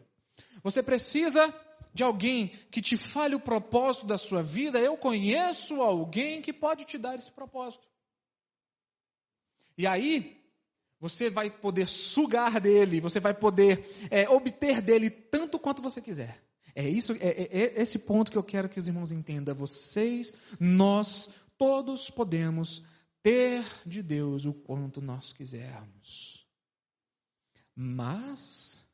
Você 0.61 0.83
precisa 0.83 1.51
de 1.93 2.03
alguém 2.03 2.49
que 2.69 2.81
te 2.81 2.95
fale 3.11 3.33
o 3.33 3.39
propósito 3.39 4.05
da 4.05 4.17
sua 4.17 4.41
vida, 4.43 4.79
eu 4.79 4.95
conheço 4.97 5.81
alguém 5.81 6.41
que 6.41 6.53
pode 6.53 6.85
te 6.85 6.97
dar 6.97 7.15
esse 7.15 7.31
propósito. 7.31 7.87
E 9.77 9.87
aí, 9.87 10.43
você 10.99 11.29
vai 11.29 11.49
poder 11.49 11.87
sugar 11.87 12.61
dele, 12.61 13.01
você 13.01 13.19
vai 13.19 13.33
poder 13.33 13.85
é, 14.09 14.29
obter 14.29 14.81
dele 14.81 15.09
tanto 15.09 15.59
quanto 15.59 15.81
você 15.81 16.01
quiser. 16.01 16.41
É 16.75 16.87
isso, 16.87 17.13
é, 17.13 17.27
é, 17.27 17.57
é 17.57 17.81
esse 17.81 17.99
ponto 17.99 18.31
que 18.31 18.37
eu 18.37 18.43
quero 18.43 18.69
que 18.69 18.79
os 18.79 18.87
irmãos 18.87 19.11
entendam. 19.11 19.53
Vocês, 19.53 20.33
nós, 20.59 21.29
todos 21.57 22.09
podemos 22.09 22.83
ter 23.21 23.63
de 23.85 24.01
Deus 24.01 24.45
o 24.45 24.53
quanto 24.53 25.01
nós 25.01 25.33
quisermos. 25.33 26.47
Mas 27.75 28.87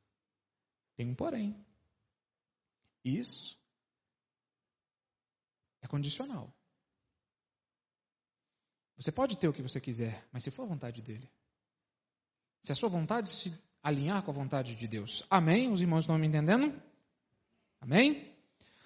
tem 0.95 1.09
um 1.09 1.15
porém. 1.15 1.55
Isso 3.03 3.57
é 5.81 5.87
condicional. 5.87 6.53
Você 8.99 9.13
pode 9.13 9.37
ter 9.37 9.47
o 9.47 9.53
que 9.53 9.61
você 9.61 9.79
quiser, 9.79 10.27
mas 10.29 10.43
se 10.43 10.51
for 10.51 10.63
a 10.63 10.65
vontade 10.65 11.01
dele. 11.01 11.27
Se 12.61 12.73
a 12.73 12.75
sua 12.75 12.89
vontade 12.89 13.29
se 13.29 13.57
alinhar 13.81 14.21
com 14.23 14.31
a 14.31 14.33
vontade 14.33 14.75
de 14.75 14.87
Deus. 14.89 15.23
Amém? 15.29 15.71
Os 15.71 15.79
irmãos 15.79 16.01
estão 16.01 16.17
me 16.17 16.27
entendendo? 16.27 16.73
Amém? 17.79 18.29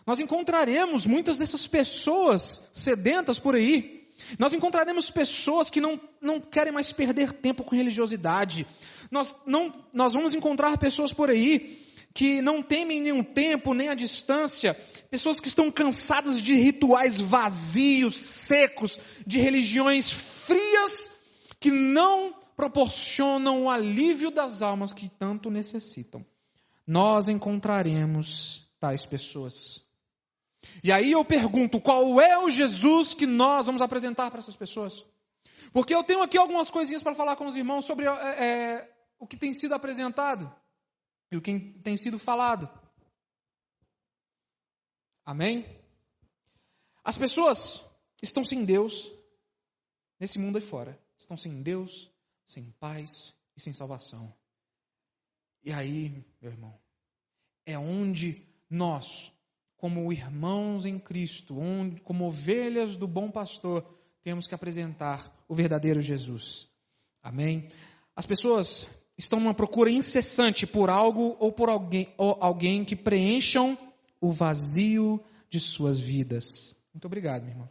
Nós 0.05 0.19
encontraremos 0.19 1.07
muitas 1.07 1.37
dessas 1.37 1.65
pessoas 1.65 2.69
sedentas 2.71 3.39
por 3.39 3.55
aí. 3.55 4.02
Nós 4.37 4.53
encontraremos 4.53 5.09
pessoas 5.09 5.69
que 5.69 5.81
não, 5.81 5.99
não 6.21 6.39
querem 6.39 6.71
mais 6.71 6.91
perder 6.91 7.31
tempo 7.31 7.63
com 7.63 7.75
religiosidade. 7.75 8.65
Nós, 9.11 9.33
não, 9.45 9.71
nós 9.93 10.13
vamos 10.13 10.33
encontrar 10.33 10.77
pessoas 10.77 11.13
por 11.13 11.29
aí 11.29 11.81
que 12.13 12.41
não 12.41 12.61
temem 12.61 13.01
nenhum 13.01 13.23
tempo, 13.23 13.73
nem 13.73 13.89
a 13.89 13.95
distância, 13.95 14.75
pessoas 15.09 15.39
que 15.39 15.47
estão 15.47 15.71
cansadas 15.71 16.41
de 16.41 16.53
rituais 16.53 17.19
vazios, 17.19 18.15
secos, 18.15 18.99
de 19.25 19.39
religiões 19.39 20.11
frias, 20.11 21.09
que 21.59 21.71
não 21.71 22.35
proporcionam 22.55 23.63
o 23.63 23.69
alívio 23.69 24.29
das 24.29 24.61
almas 24.61 24.93
que 24.93 25.09
tanto 25.09 25.49
necessitam. 25.49 26.23
Nós 26.85 27.27
encontraremos 27.27 28.69
tais 28.79 29.05
pessoas. 29.05 29.82
E 30.83 30.91
aí 30.91 31.11
eu 31.11 31.23
pergunto, 31.25 31.81
qual 31.81 32.19
é 32.21 32.37
o 32.37 32.49
Jesus 32.49 33.13
que 33.13 33.25
nós 33.25 33.65
vamos 33.65 33.81
apresentar 33.81 34.29
para 34.29 34.39
essas 34.39 34.55
pessoas? 34.55 35.05
Porque 35.71 35.93
eu 35.93 36.03
tenho 36.03 36.21
aqui 36.21 36.37
algumas 36.37 36.69
coisinhas 36.69 37.01
para 37.01 37.15
falar 37.15 37.35
com 37.35 37.47
os 37.47 37.55
irmãos 37.55 37.85
sobre 37.85 38.05
é, 38.05 38.09
é, 38.09 38.95
o 39.19 39.25
que 39.25 39.37
tem 39.37 39.53
sido 39.53 39.73
apresentado 39.73 40.53
e 41.31 41.37
o 41.37 41.41
que 41.41 41.59
tem 41.83 41.97
sido 41.97 42.19
falado. 42.19 42.69
Amém? 45.25 45.65
As 47.03 47.17
pessoas 47.17 47.83
estão 48.21 48.43
sem 48.43 48.63
Deus 48.63 49.11
nesse 50.19 50.37
mundo 50.39 50.57
aí 50.57 50.61
fora. 50.61 50.99
Estão 51.17 51.37
sem 51.37 51.61
Deus, 51.61 52.11
sem 52.45 52.71
paz 52.79 53.35
e 53.55 53.61
sem 53.61 53.73
salvação. 53.73 54.33
E 55.63 55.71
aí, 55.71 56.09
meu 56.41 56.51
irmão, 56.51 56.77
é 57.65 57.77
onde 57.77 58.45
nós, 58.69 59.31
como 59.83 60.13
irmãos 60.13 60.85
em 60.85 60.97
Cristo, 60.97 61.59
onde, 61.59 61.99
como 61.99 62.25
ovelhas 62.25 62.95
do 62.95 63.05
bom 63.05 63.29
pastor, 63.29 63.83
temos 64.23 64.47
que 64.47 64.55
apresentar 64.55 65.29
o 65.45 65.53
verdadeiro 65.53 66.01
Jesus. 66.01 66.69
Amém? 67.21 67.67
As 68.15 68.25
pessoas 68.25 68.87
estão 69.17 69.41
numa 69.41 69.53
procura 69.53 69.91
incessante 69.91 70.65
por 70.65 70.89
algo 70.89 71.35
ou 71.37 71.51
por 71.51 71.67
alguém, 71.67 72.07
ou 72.17 72.37
alguém 72.39 72.85
que 72.85 72.95
preencham 72.95 73.77
o 74.21 74.31
vazio 74.31 75.21
de 75.49 75.59
suas 75.59 75.99
vidas. 75.99 76.77
Muito 76.93 77.03
obrigado, 77.03 77.41
meu 77.41 77.51
irmão. 77.51 77.69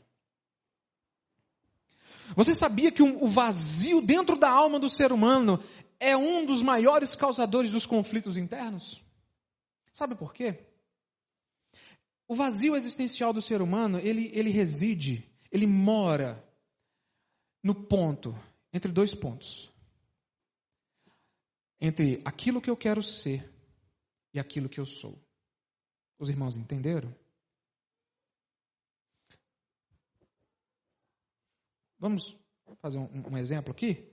Você 2.36 2.54
sabia 2.54 2.92
que 2.92 3.02
o 3.02 3.26
vazio 3.26 4.02
dentro 4.02 4.36
da 4.36 4.50
alma 4.50 4.78
do 4.78 4.90
ser 4.90 5.14
humano 5.14 5.58
é 5.98 6.14
um 6.14 6.44
dos 6.44 6.62
maiores 6.62 7.16
causadores 7.16 7.70
dos 7.70 7.86
conflitos 7.86 8.36
internos? 8.36 9.02
Sabe 9.94 10.14
por 10.14 10.34
quê? 10.34 10.71
O 12.28 12.34
vazio 12.34 12.74
existencial 12.74 13.32
do 13.32 13.42
ser 13.42 13.60
humano, 13.60 13.98
ele, 13.98 14.30
ele 14.32 14.50
reside, 14.50 15.28
ele 15.50 15.66
mora 15.66 16.42
no 17.62 17.74
ponto, 17.74 18.34
entre 18.72 18.90
dois 18.90 19.14
pontos 19.14 19.72
entre 21.82 22.22
aquilo 22.24 22.60
que 22.60 22.70
eu 22.70 22.76
quero 22.76 23.02
ser 23.02 23.52
e 24.32 24.38
aquilo 24.38 24.68
que 24.68 24.78
eu 24.78 24.86
sou. 24.86 25.20
Os 26.16 26.28
irmãos 26.28 26.56
entenderam? 26.56 27.12
Vamos 31.98 32.38
fazer 32.80 32.98
um, 32.98 33.32
um 33.32 33.36
exemplo 33.36 33.72
aqui? 33.72 34.08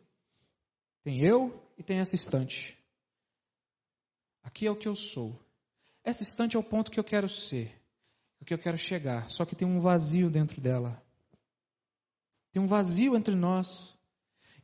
Tem 1.03 1.23
eu 1.23 1.63
e 1.77 1.83
tem 1.83 1.99
essa 1.99 2.15
estante. 2.15 2.75
Aqui 4.41 4.65
é 4.65 4.71
o 4.71 4.75
que 4.75 4.87
eu 4.87 4.95
sou. 4.95 5.39
Essa 6.03 6.23
estante 6.23 6.57
é 6.57 6.59
o 6.59 6.63
ponto 6.63 6.89
que 6.89 6.99
eu 6.99 7.03
quero 7.03 7.29
ser, 7.29 7.78
que 8.49 8.53
eu 8.55 8.57
quero 8.57 8.79
chegar. 8.79 9.29
Só 9.29 9.45
que 9.45 9.55
tem 9.55 9.67
um 9.67 9.79
vazio 9.79 10.27
dentro 10.27 10.59
dela. 10.59 10.99
Tem 12.51 12.59
um 12.59 12.65
vazio 12.65 13.15
entre 13.15 13.35
nós. 13.35 13.95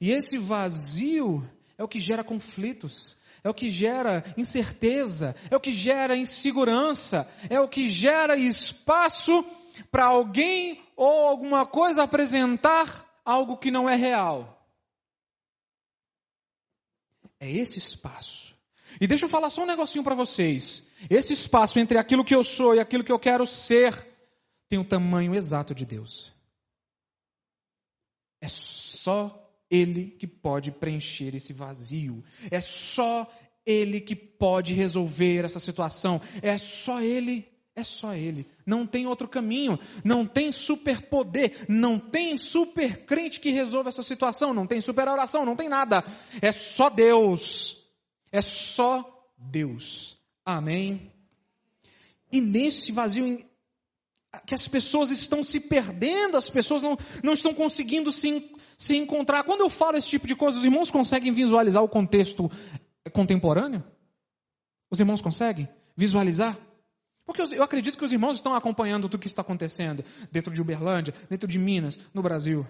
E 0.01 0.11
esse 0.11 0.37
vazio 0.37 1.47
é 1.77 1.83
o 1.83 1.87
que 1.87 1.99
gera 1.99 2.23
conflitos, 2.23 3.15
é 3.43 3.49
o 3.49 3.53
que 3.53 3.69
gera 3.69 4.23
incerteza, 4.35 5.35
é 5.51 5.55
o 5.55 5.59
que 5.59 5.71
gera 5.71 6.17
insegurança, 6.17 7.29
é 7.47 7.59
o 7.59 7.67
que 7.67 7.91
gera 7.91 8.35
espaço 8.35 9.45
para 9.91 10.05
alguém 10.05 10.83
ou 10.95 11.27
alguma 11.27 11.63
coisa 11.63 12.01
apresentar 12.01 13.07
algo 13.23 13.55
que 13.55 13.69
não 13.69 13.87
é 13.87 13.95
real. 13.95 14.67
É 17.39 17.51
esse 17.51 17.77
espaço. 17.77 18.54
E 18.99 19.07
deixa 19.07 19.25
eu 19.25 19.29
falar 19.29 19.49
só 19.49 19.63
um 19.63 19.67
negocinho 19.67 20.03
para 20.03 20.15
vocês. 20.15 20.83
Esse 21.09 21.33
espaço 21.33 21.79
entre 21.79 21.97
aquilo 21.97 22.25
que 22.25 22.35
eu 22.35 22.43
sou 22.43 22.75
e 22.75 22.79
aquilo 22.79 23.03
que 23.03 23.11
eu 23.11 23.19
quero 23.19 23.45
ser 23.45 24.07
tem 24.69 24.79
o 24.79 24.85
tamanho 24.85 25.35
exato 25.35 25.75
de 25.75 25.85
Deus. 25.85 26.33
É 28.41 28.47
só 28.47 29.45
ele 29.69 30.15
que 30.19 30.27
pode 30.27 30.71
preencher 30.71 31.35
esse 31.35 31.53
vazio. 31.53 32.23
É 32.51 32.61
só 32.61 33.27
Ele 33.65 33.99
que 33.99 34.15
pode 34.15 34.73
resolver 34.73 35.43
essa 35.43 35.59
situação. 35.59 36.21
É 36.41 36.57
só 36.57 37.01
Ele. 37.01 37.45
É 37.75 37.83
só 37.83 38.13
Ele. 38.13 38.47
Não 38.65 38.85
tem 38.85 39.07
outro 39.07 39.27
caminho. 39.27 39.79
Não 40.03 40.25
tem 40.25 40.51
superpoder. 40.51 41.65
Não 41.67 41.99
tem 41.99 42.37
super 42.37 43.05
crente 43.05 43.39
que 43.39 43.49
resolva 43.49 43.89
essa 43.89 44.03
situação. 44.03 44.53
Não 44.53 44.67
tem 44.67 44.79
super 44.79 45.07
oração. 45.07 45.45
Não 45.45 45.55
tem 45.55 45.67
nada. 45.67 46.03
É 46.41 46.51
só 46.51 46.89
Deus. 46.89 47.84
É 48.35 48.41
só 48.41 49.29
Deus. 49.37 50.17
Amém. 50.45 51.09
E 52.29 52.41
nesse 52.41 52.91
vazio 52.91 53.37
que 54.45 54.53
as 54.53 54.67
pessoas 54.67 55.09
estão 55.09 55.41
se 55.41 55.57
perdendo, 55.57 56.35
as 56.35 56.49
pessoas 56.49 56.83
não, 56.83 56.97
não 57.23 57.31
estão 57.31 57.53
conseguindo 57.53 58.11
se, 58.11 58.53
se 58.77 58.97
encontrar. 58.97 59.45
Quando 59.45 59.61
eu 59.61 59.69
falo 59.69 59.95
esse 59.95 60.09
tipo 60.09 60.27
de 60.27 60.35
coisa, 60.35 60.57
os 60.57 60.65
irmãos 60.65 60.91
conseguem 60.91 61.31
visualizar 61.31 61.81
o 61.81 61.87
contexto 61.87 62.51
contemporâneo? 63.13 63.81
Os 64.91 64.99
irmãos 64.99 65.21
conseguem 65.21 65.69
visualizar? 65.95 66.59
Porque 67.25 67.41
eu 67.41 67.63
acredito 67.63 67.97
que 67.97 68.03
os 68.03 68.11
irmãos 68.11 68.35
estão 68.35 68.53
acompanhando 68.53 69.03
tudo 69.03 69.15
o 69.15 69.19
que 69.19 69.27
está 69.27 69.43
acontecendo 69.43 70.03
dentro 70.29 70.53
de 70.53 70.59
Uberlândia, 70.59 71.13
dentro 71.29 71.47
de 71.47 71.57
Minas, 71.57 71.97
no 72.13 72.21
Brasil. 72.21 72.67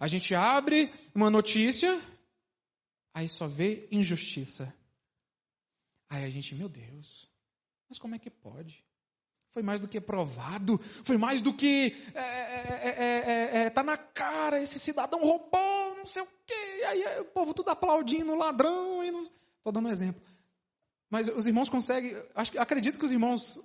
A 0.00 0.08
gente 0.08 0.34
abre 0.34 0.92
uma 1.14 1.30
notícia, 1.30 2.00
aí 3.14 3.28
só 3.28 3.46
vê 3.46 3.88
injustiça. 3.90 4.72
Aí 6.08 6.24
a 6.24 6.30
gente, 6.30 6.54
meu 6.54 6.68
Deus, 6.68 7.30
mas 7.88 7.98
como 7.98 8.14
é 8.14 8.18
que 8.18 8.30
pode? 8.30 8.84
Foi 9.50 9.62
mais 9.62 9.80
do 9.80 9.88
que 9.88 10.00
provado, 10.00 10.78
foi 10.78 11.16
mais 11.16 11.40
do 11.40 11.52
que 11.52 11.96
é, 12.14 12.20
é, 12.20 13.62
é, 13.62 13.70
tá 13.70 13.82
na 13.82 13.96
cara, 13.96 14.62
esse 14.62 14.78
cidadão 14.78 15.20
roubou, 15.20 15.96
não 15.96 16.06
sei 16.06 16.22
o 16.22 16.28
quê, 16.46 16.78
e 16.78 16.84
aí 16.84 17.20
o 17.20 17.24
povo 17.24 17.52
tudo 17.52 17.70
aplaudindo, 17.70 18.34
ladrão, 18.34 19.04
e 19.04 19.10
não... 19.10 19.22
Estou 19.22 19.72
dando 19.72 19.88
um 19.88 19.92
exemplo. 19.92 20.22
Mas 21.10 21.28
os 21.28 21.44
irmãos 21.44 21.68
conseguem, 21.68 22.16
acho, 22.34 22.58
acredito 22.58 22.98
que 22.98 23.04
os 23.04 23.12
irmãos 23.12 23.60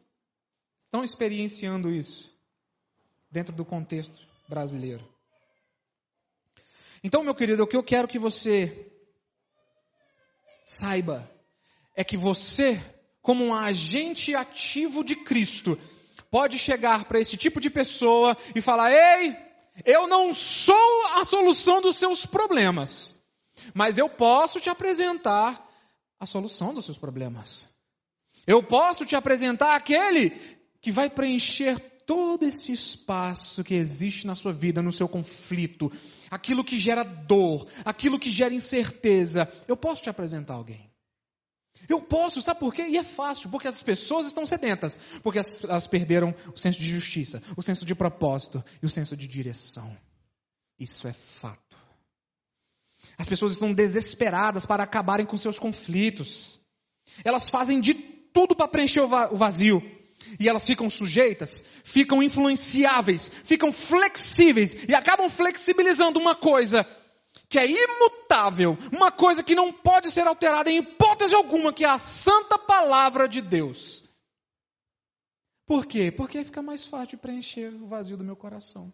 estão 0.86 1.04
experienciando 1.04 1.92
isso 1.92 2.36
dentro 3.30 3.56
do 3.56 3.64
contexto 3.64 4.20
brasileiro. 4.48 5.08
Então, 7.04 7.24
meu 7.24 7.36
querido, 7.36 7.64
o 7.64 7.68
que 7.68 7.78
eu 7.78 7.84
quero 7.84 8.08
que 8.08 8.18
você 8.18 8.92
saiba 10.66 11.30
é 11.96 12.04
que 12.04 12.18
você, 12.18 12.82
como 13.22 13.46
um 13.46 13.54
agente 13.54 14.36
ativo 14.36 15.04
de 15.04 15.16
Cristo, 15.16 15.80
pode 16.30 16.58
chegar 16.58 17.06
para 17.06 17.20
esse 17.20 17.38
tipo 17.38 17.62
de 17.62 17.70
pessoa 17.70 18.36
e 18.54 18.60
falar: 18.60 18.92
Ei, 18.92 19.38
eu 19.86 20.08
não 20.08 20.34
sou 20.34 21.06
a 21.16 21.24
solução 21.24 21.82
dos 21.82 21.96
seus 21.98 22.26
problemas, 22.26 23.16
mas 23.74 23.98
eu 23.98 24.10
posso 24.10 24.60
te 24.60 24.70
apresentar 24.70 25.66
a 26.20 26.26
solução 26.26 26.74
dos 26.74 26.86
seus 26.86 26.98
problemas. 26.98 27.70
Eu 28.48 28.62
posso 28.62 29.06
te 29.06 29.16
apresentar 29.16 29.76
aquele 29.76 30.32
que 30.82 30.92
vai 30.92 31.10
preencher 31.10 31.80
todo 32.06 32.44
esse 32.44 32.72
espaço 32.72 33.64
que 33.64 33.74
existe 33.74 34.28
na 34.28 34.36
sua 34.36 34.54
vida, 34.54 34.82
no 34.82 34.92
seu 34.92 35.08
conflito, 35.08 35.92
aquilo 36.30 36.64
que 36.64 36.78
gera 36.78 37.04
dor, 37.04 37.68
aquilo 37.84 38.20
que 38.20 38.30
gera 38.30 38.54
incerteza, 38.54 39.52
eu 39.68 39.76
posso 39.76 40.04
te 40.04 40.10
apresentar 40.10 40.54
alguém. 40.54 40.92
Eu 41.90 42.02
posso, 42.02 42.42
sabe 42.42 42.60
por 42.60 42.74
quê? 42.74 42.88
E 42.88 42.98
é 42.98 43.04
fácil, 43.04 43.50
porque 43.50 43.68
as 43.68 43.84
pessoas 43.84 44.26
estão 44.26 44.46
sedentas, 44.46 45.00
porque 45.22 45.40
elas 45.64 45.88
perderam 45.88 46.34
o 46.54 46.58
senso 46.58 46.80
de 46.80 46.88
justiça, 46.88 47.44
o 47.56 47.62
senso 47.62 47.86
de 47.86 47.94
propósito 47.94 48.64
e 48.82 48.86
o 48.86 48.90
senso 48.90 49.16
de 49.16 49.28
direção. 49.28 49.96
Isso 50.80 51.08
é 51.08 51.14
fato. 51.14 51.78
As 53.18 53.28
pessoas 53.28 53.54
estão 53.54 53.74
desesperadas 53.74 54.66
para 54.66 54.84
acabarem 54.84 55.26
com 55.26 55.38
seus 55.38 55.60
conflitos. 55.60 56.60
Elas 57.24 57.50
fazem 57.50 57.80
de 57.80 57.94
tudo 57.94 58.56
para 58.56 58.68
preencher 58.68 59.02
o 59.02 59.38
vazio 59.38 59.82
e 60.40 60.48
elas 60.48 60.66
ficam 60.66 60.90
sujeitas, 60.90 61.64
ficam 61.84 62.22
influenciáveis, 62.22 63.30
ficam 63.44 63.72
flexíveis 63.72 64.76
e 64.88 64.94
acabam 64.94 65.30
flexibilizando 65.30 66.20
uma 66.20 66.36
coisa 66.36 66.86
que 67.50 67.60
é 67.60 67.66
imutável, 67.68 68.78
uma 68.92 69.12
coisa 69.12 69.44
que 69.44 69.56
não 69.56 69.72
pode 69.72 70.12
ser 70.12 70.28
alterada 70.28 70.70
em 70.70 70.78
hipótese 70.78 71.36
alguma, 71.36 71.74
que 71.74 71.84
é 71.84 71.90
a 71.90 71.98
santa 71.98 72.58
palavra 72.58 73.28
de 73.28 73.42
Deus. 73.42 74.04
Por 75.66 75.86
quê? 75.86 76.12
Porque 76.12 76.44
fica 76.44 76.62
mais 76.62 76.86
fácil 76.86 77.18
preencher 77.18 77.74
o 77.74 77.88
vazio 77.88 78.18
do 78.18 78.24
meu 78.24 78.36
coração. 78.36 78.94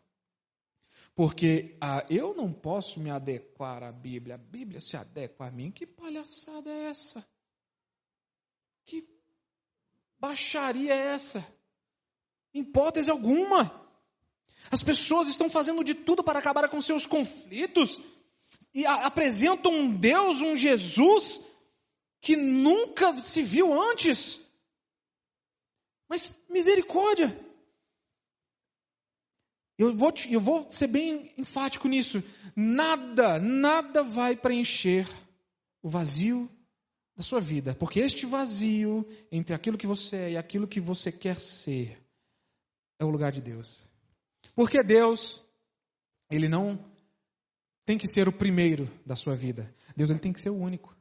Porque 1.13 1.77
ah, 1.81 2.05
eu 2.09 2.33
não 2.33 2.51
posso 2.53 2.99
me 2.99 3.09
adequar 3.09 3.83
à 3.83 3.91
Bíblia, 3.91 4.35
a 4.35 4.37
Bíblia 4.37 4.79
se 4.79 4.95
adequa 4.95 5.47
a 5.47 5.51
mim. 5.51 5.69
Que 5.69 5.85
palhaçada 5.85 6.69
é 6.69 6.85
essa? 6.85 7.25
Que 8.85 9.01
baixaria 10.21 10.93
é 10.93 11.07
essa? 11.15 11.45
Em 12.53 12.61
hipótese 12.61 13.09
alguma. 13.09 13.81
As 14.69 14.83
pessoas 14.83 15.27
estão 15.27 15.49
fazendo 15.49 15.83
de 15.83 15.95
tudo 15.95 16.23
para 16.23 16.37
acabar 16.37 16.69
com 16.69 16.79
seus 16.79 17.07
conflitos 17.07 17.99
e 18.71 18.85
apresentam 18.85 19.73
um 19.73 19.97
Deus, 19.97 20.39
um 20.39 20.55
Jesus 20.55 21.41
que 22.21 22.37
nunca 22.37 23.21
se 23.23 23.41
viu 23.41 23.73
antes. 23.89 24.39
Mas 26.07 26.31
misericórdia. 26.47 27.35
Eu 29.77 29.97
vou, 29.97 30.13
eu 30.29 30.39
vou 30.39 30.71
ser 30.71 30.85
bem 30.85 31.33
enfático 31.35 31.87
nisso. 31.87 32.23
Nada, 32.55 33.39
nada 33.39 34.03
vai 34.03 34.35
preencher 34.35 35.07
o 35.81 35.89
vazio 35.89 36.47
da 37.15 37.23
sua 37.23 37.39
vida. 37.39 37.75
Porque 37.75 37.99
este 37.99 38.25
vazio 38.25 39.07
entre 39.31 39.55
aquilo 39.55 39.77
que 39.77 39.87
você 39.87 40.15
é 40.15 40.31
e 40.31 40.37
aquilo 40.37 40.67
que 40.67 40.79
você 40.79 41.11
quer 41.11 41.39
ser 41.39 41.97
é 42.99 43.05
o 43.05 43.09
lugar 43.09 43.31
de 43.31 43.41
Deus. 43.41 43.89
Porque 44.55 44.83
Deus, 44.83 45.43
Ele 46.29 46.47
não 46.47 46.79
tem 47.85 47.97
que 47.97 48.07
ser 48.07 48.27
o 48.27 48.31
primeiro 48.31 48.89
da 49.05 49.15
sua 49.15 49.35
vida. 49.35 49.73
Deus 49.95 50.09
ele 50.09 50.19
tem 50.19 50.33
que 50.33 50.41
ser 50.41 50.49
o 50.49 50.57
único. 50.57 50.95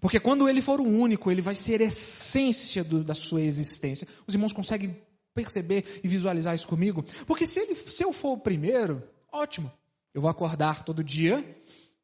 Porque 0.00 0.20
quando 0.20 0.48
Ele 0.48 0.62
for 0.62 0.80
o 0.80 0.88
único, 0.88 1.30
Ele 1.30 1.42
vai 1.42 1.54
ser 1.54 1.80
essência 1.80 2.82
do, 2.82 3.02
da 3.02 3.14
sua 3.14 3.42
existência. 3.42 4.08
Os 4.26 4.34
irmãos 4.34 4.52
conseguem 4.52 4.96
perceber 5.34 6.00
e 6.02 6.08
visualizar 6.08 6.54
isso 6.54 6.68
comigo? 6.68 7.02
Porque 7.26 7.46
se, 7.46 7.60
ele, 7.60 7.74
se 7.74 8.04
eu 8.04 8.12
for 8.12 8.32
o 8.32 8.38
primeiro, 8.38 9.02
ótimo. 9.32 9.70
Eu 10.14 10.20
vou 10.20 10.30
acordar 10.30 10.84
todo 10.84 11.02
dia 11.02 11.44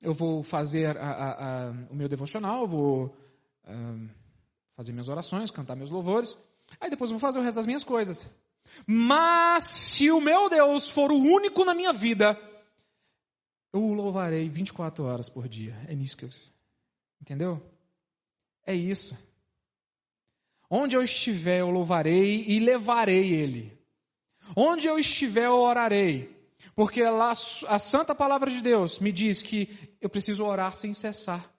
eu 0.00 0.14
vou 0.14 0.42
fazer 0.42 0.96
a, 0.96 1.10
a, 1.10 1.68
a, 1.68 1.70
o 1.90 1.94
meu 1.94 2.08
devocional, 2.08 2.66
vou 2.66 3.14
fazer 4.76 4.92
minhas 4.92 5.08
orações, 5.08 5.50
cantar 5.50 5.76
meus 5.76 5.90
louvores, 5.90 6.36
aí 6.80 6.90
depois 6.90 7.10
vou 7.10 7.18
fazer 7.18 7.38
o 7.38 7.42
resto 7.42 7.56
das 7.56 7.66
minhas 7.66 7.84
coisas. 7.84 8.30
Mas 8.86 9.64
se 9.64 10.10
o 10.10 10.20
meu 10.20 10.48
Deus 10.48 10.88
for 10.88 11.10
o 11.10 11.18
único 11.18 11.64
na 11.64 11.74
minha 11.74 11.92
vida, 11.92 12.38
eu 13.72 13.82
o 13.82 13.94
louvarei 13.94 14.48
24 14.48 15.04
horas 15.04 15.28
por 15.28 15.48
dia. 15.48 15.74
É 15.88 15.94
nisso 15.94 16.16
que 16.16 16.24
eu. 16.24 16.30
Entendeu? 17.20 17.62
É 18.66 18.74
isso. 18.74 19.16
Onde 20.68 20.96
eu 20.96 21.02
estiver, 21.02 21.60
eu 21.60 21.70
louvarei 21.70 22.44
e 22.46 22.60
levarei 22.60 23.32
Ele. 23.32 23.78
Onde 24.56 24.86
eu 24.86 24.98
estiver, 24.98 25.46
eu 25.46 25.56
orarei. 25.56 26.39
Porque 26.74 27.02
a 27.02 27.78
santa 27.78 28.14
palavra 28.14 28.50
de 28.50 28.60
Deus 28.60 28.98
me 28.98 29.12
diz 29.12 29.42
que 29.42 29.96
eu 30.00 30.08
preciso 30.08 30.44
orar 30.44 30.76
sem 30.76 30.92
cessar. 30.92 31.50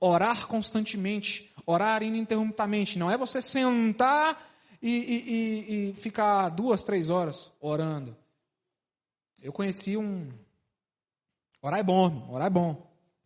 Orar 0.00 0.46
constantemente, 0.46 1.50
orar 1.64 2.02
ininterruptamente. 2.02 2.98
Não 2.98 3.10
é 3.10 3.16
você 3.16 3.40
sentar 3.40 4.38
e, 4.82 4.90
e, 4.90 5.90
e, 5.90 5.94
ficar 5.94 6.48
duas, 6.50 6.82
três 6.82 7.10
horas 7.10 7.50
orando. 7.60 8.16
Eu 9.40 9.52
conheci 9.52 9.96
um. 9.96 10.30
Orar 11.62 11.80
é 11.80 11.82
bom, 11.82 12.28
orar 12.30 12.46
é 12.46 12.50
bom. 12.50 12.70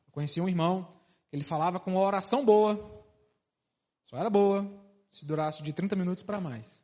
Eu 0.06 0.12
conheci 0.12 0.40
um 0.40 0.48
irmão, 0.48 0.88
ele 1.32 1.42
falava 1.42 1.80
com 1.80 1.92
uma 1.92 2.00
oração 2.00 2.44
boa. 2.44 3.02
Só 4.06 4.16
era 4.16 4.28
boa, 4.30 4.70
se 5.10 5.24
durasse 5.24 5.62
de 5.62 5.72
30 5.72 5.96
minutos 5.96 6.22
para 6.22 6.40
mais. 6.40 6.81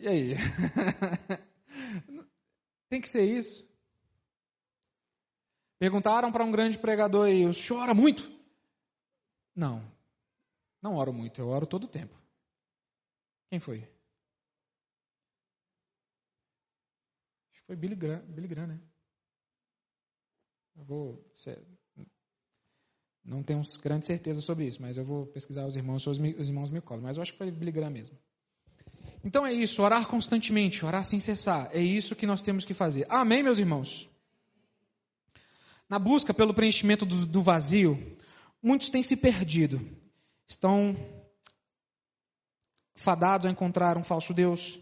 E 0.00 0.08
aí? 0.08 0.34
Tem 2.88 3.00
que 3.02 3.08
ser 3.08 3.22
isso. 3.22 3.68
Perguntaram 5.78 6.32
para 6.32 6.42
um 6.44 6.50
grande 6.50 6.78
pregador 6.78 7.26
aí, 7.26 7.44
o 7.44 7.52
senhor 7.52 7.80
ora 7.82 7.94
muito? 7.94 8.22
Não, 9.54 9.82
não 10.82 10.96
oro 10.96 11.12
muito, 11.12 11.38
eu 11.40 11.48
oro 11.48 11.66
todo 11.66 11.84
o 11.84 11.88
tempo. 11.88 12.18
Quem 13.50 13.60
foi? 13.60 13.78
Acho 17.52 17.60
que 17.60 17.66
foi 17.66 17.76
Billy 17.76 17.94
Graham, 17.94 18.24
Billy 18.26 18.48
Graham 18.48 18.68
né? 18.68 18.80
Eu 20.76 20.84
vou. 20.84 21.24
Não 23.22 23.42
tenho 23.42 23.60
grande 23.82 24.06
certeza 24.06 24.40
sobre 24.40 24.66
isso, 24.66 24.80
mas 24.80 24.96
eu 24.96 25.04
vou 25.04 25.26
pesquisar 25.26 25.66
os 25.66 25.76
irmãos, 25.76 26.06
os 26.06 26.18
irmãos 26.18 26.70
me 26.70 26.80
colam. 26.80 27.02
Mas 27.02 27.18
eu 27.18 27.22
acho 27.22 27.32
que 27.32 27.38
foi 27.38 27.50
Billy 27.50 27.70
Graham 27.70 27.90
mesmo. 27.90 28.18
Então 29.22 29.46
é 29.46 29.52
isso, 29.52 29.82
orar 29.82 30.06
constantemente, 30.06 30.84
orar 30.84 31.04
sem 31.04 31.20
cessar. 31.20 31.68
É 31.72 31.80
isso 31.80 32.16
que 32.16 32.26
nós 32.26 32.40
temos 32.40 32.64
que 32.64 32.72
fazer. 32.72 33.06
Amém, 33.08 33.42
meus 33.42 33.58
irmãos? 33.58 34.08
Na 35.88 35.98
busca 35.98 36.32
pelo 36.32 36.54
preenchimento 36.54 37.04
do, 37.04 37.26
do 37.26 37.42
vazio, 37.42 38.16
muitos 38.62 38.88
têm 38.88 39.02
se 39.02 39.16
perdido. 39.16 39.80
Estão 40.46 40.96
fadados 42.94 43.46
a 43.46 43.50
encontrar 43.50 43.98
um 43.98 44.04
falso 44.04 44.32
Deus. 44.32 44.80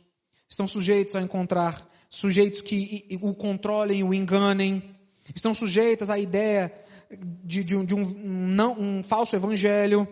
Estão 0.48 0.68
sujeitos 0.68 1.16
a 1.16 1.20
encontrar 1.20 1.86
sujeitos 2.08 2.60
que 2.60 3.06
o 3.20 3.34
controlem, 3.34 4.04
o 4.04 4.14
enganem. 4.14 4.96
Estão 5.34 5.52
sujeitos 5.52 6.10
à 6.10 6.18
ideia 6.18 6.72
de, 7.44 7.64
de, 7.64 7.76
um, 7.76 7.84
de 7.84 7.94
um, 7.94 8.04
não, 8.04 8.78
um 8.78 9.02
falso 9.02 9.34
evangelho 9.34 10.06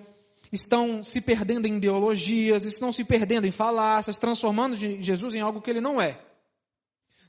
estão 0.53 1.03
se 1.03 1.21
perdendo 1.21 1.67
em 1.67 1.77
ideologias, 1.77 2.65
estão 2.65 2.93
se 2.93 3.05
perdendo 3.05 3.47
em 3.47 3.51
falácias, 3.51 4.19
transformando 4.19 4.77
Jesus 4.77 5.35
em 5.35 5.41
algo 5.41 5.61
que 5.61 5.71
ele 5.71 5.81
não 5.81 6.01
é. 6.01 6.21